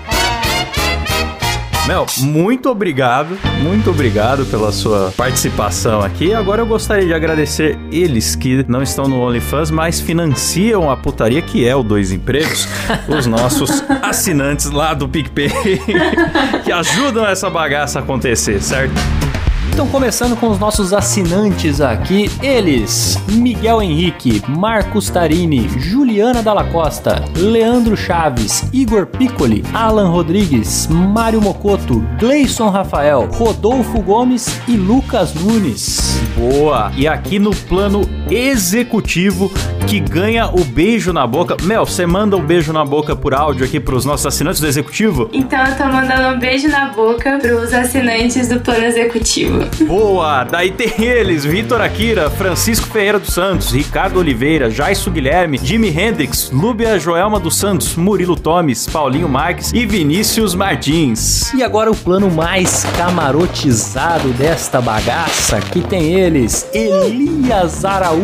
[1.88, 6.34] Mel, muito obrigado, muito obrigado pela sua participação aqui.
[6.34, 11.40] Agora eu gostaria de agradecer eles que não estão no OnlyFans, mas financiam a putaria
[11.40, 12.68] que é o Dois Empregos,
[13.08, 15.48] os nossos assinantes lá do PicPay,
[16.62, 18.92] que ajudam essa bagaça a acontecer, certo?
[19.78, 27.24] Então, começando com os nossos assinantes aqui, eles: Miguel Henrique, Marcos Tarini, Juliana Dalla Costa,
[27.36, 36.18] Leandro Chaves, Igor Piccoli, Alan Rodrigues, Mário Mocoto, Gleison Rafael, Rodolfo Gomes e Lucas Nunes.
[36.36, 36.90] Boa!
[36.96, 38.00] E aqui no plano
[38.30, 39.52] executivo
[39.88, 41.56] que ganha o beijo na boca.
[41.62, 45.30] Mel, você manda um beijo na boca por áudio aqui pros nossos assinantes do executivo?
[45.32, 49.64] Então eu tô mandando um beijo na boca pros assinantes do plano executivo.
[49.86, 50.44] Boa!
[50.44, 56.50] Daí tem eles: Vitor Akira, Francisco Ferreira dos Santos, Ricardo Oliveira, Jaisso Guilherme, Jimi Hendrix,
[56.50, 61.50] Lúbia Joelma dos Santos, Murilo Tomes, Paulinho Marques e Vinícius Martins.
[61.54, 68.17] E agora o plano mais camarotizado desta bagaça, que tem eles: Elias Araújo,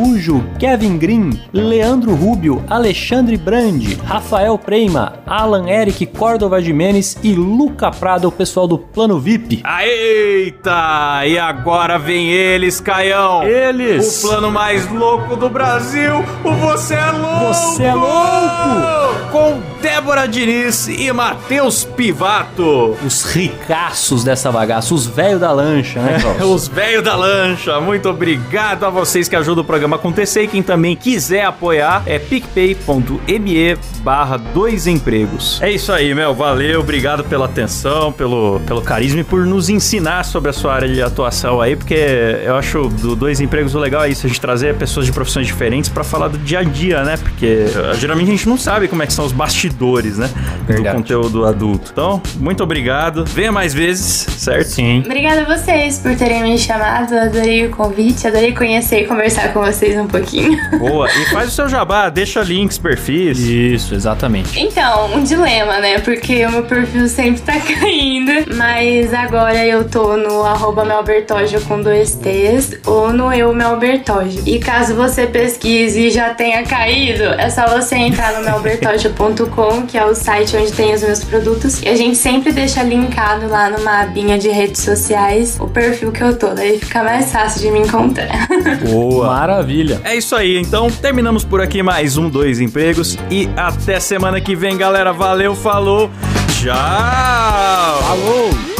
[0.59, 8.27] Kevin Green, Leandro Rubio, Alexandre Brandi, Rafael Preima, Alan Eric Córdova Jimenez e Luca Prado,
[8.29, 9.63] o pessoal do plano VIP.
[9.65, 11.25] Eita!
[11.27, 13.45] E agora vem eles, Caião!
[13.45, 14.23] Eles!
[14.25, 17.55] O plano mais louco do Brasil, o Você é Louco!
[17.55, 19.31] Você é Louco!
[19.31, 22.97] Com Débora Diniz e Matheus Pivato.
[23.05, 26.43] Os ricaços dessa bagaça, os velhos da lancha, né, Klaus?
[26.43, 30.49] Os velhos da lancha, muito obrigado a vocês que ajudam o programa a acontecer e
[30.49, 35.61] quem também quiser apoiar é picpay.me barra dois empregos.
[35.63, 40.25] É isso aí, Mel, valeu, obrigado pela atenção, pelo, pelo carisma e por nos ensinar
[40.25, 44.05] sobre a sua área de atuação aí, porque eu acho do dois empregos o legal
[44.05, 47.03] é isso, a gente trazer pessoas de profissões diferentes pra falar do dia a dia,
[47.03, 47.17] né?
[47.17, 50.31] Porque eh, geralmente a gente não sabe como é que são os bastidores, né?
[50.67, 50.97] Verdade.
[50.97, 51.91] Do conteúdo adulto.
[51.93, 53.25] Então, muito obrigado.
[53.25, 54.69] Venha mais vezes, certo?
[54.69, 55.03] Sim.
[55.05, 59.61] Obrigada a vocês por terem me chamado, adorei o convite, adorei conhecer e conversar com
[59.61, 60.59] vocês um pouquinho.
[60.79, 61.09] Boa.
[61.09, 63.39] E faz o seu jabá, deixa links, perfis.
[63.39, 64.59] Isso, exatamente.
[64.59, 65.99] Então, um dilema, né?
[65.99, 68.55] Porque o meu perfil sempre tá caindo.
[68.55, 70.85] Mas agora eu tô no arroba
[71.67, 74.43] com dois T's ou no eu Melbertojo.
[74.47, 79.97] E caso você pesquise e já tenha caído, é só você entrar no melbertojo.com, que
[79.99, 81.83] é o site onde tem os meus produtos.
[81.83, 86.23] E a gente sempre deixa linkado lá numa abinha de redes sociais o perfil que
[86.23, 86.49] eu tô.
[86.55, 88.49] Daí fica mais fácil de me encontrar.
[88.85, 89.27] Boa.
[89.27, 89.64] Maravilha.
[90.05, 94.55] É isso aí, então terminamos por aqui mais um Dois Empregos e até semana que
[94.55, 95.13] vem, galera.
[95.13, 96.11] Valeu, falou,
[96.61, 96.75] tchau!
[98.03, 98.74] Falou!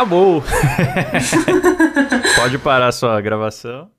[0.00, 0.42] Acabou!
[2.36, 3.90] Pode parar sua gravação.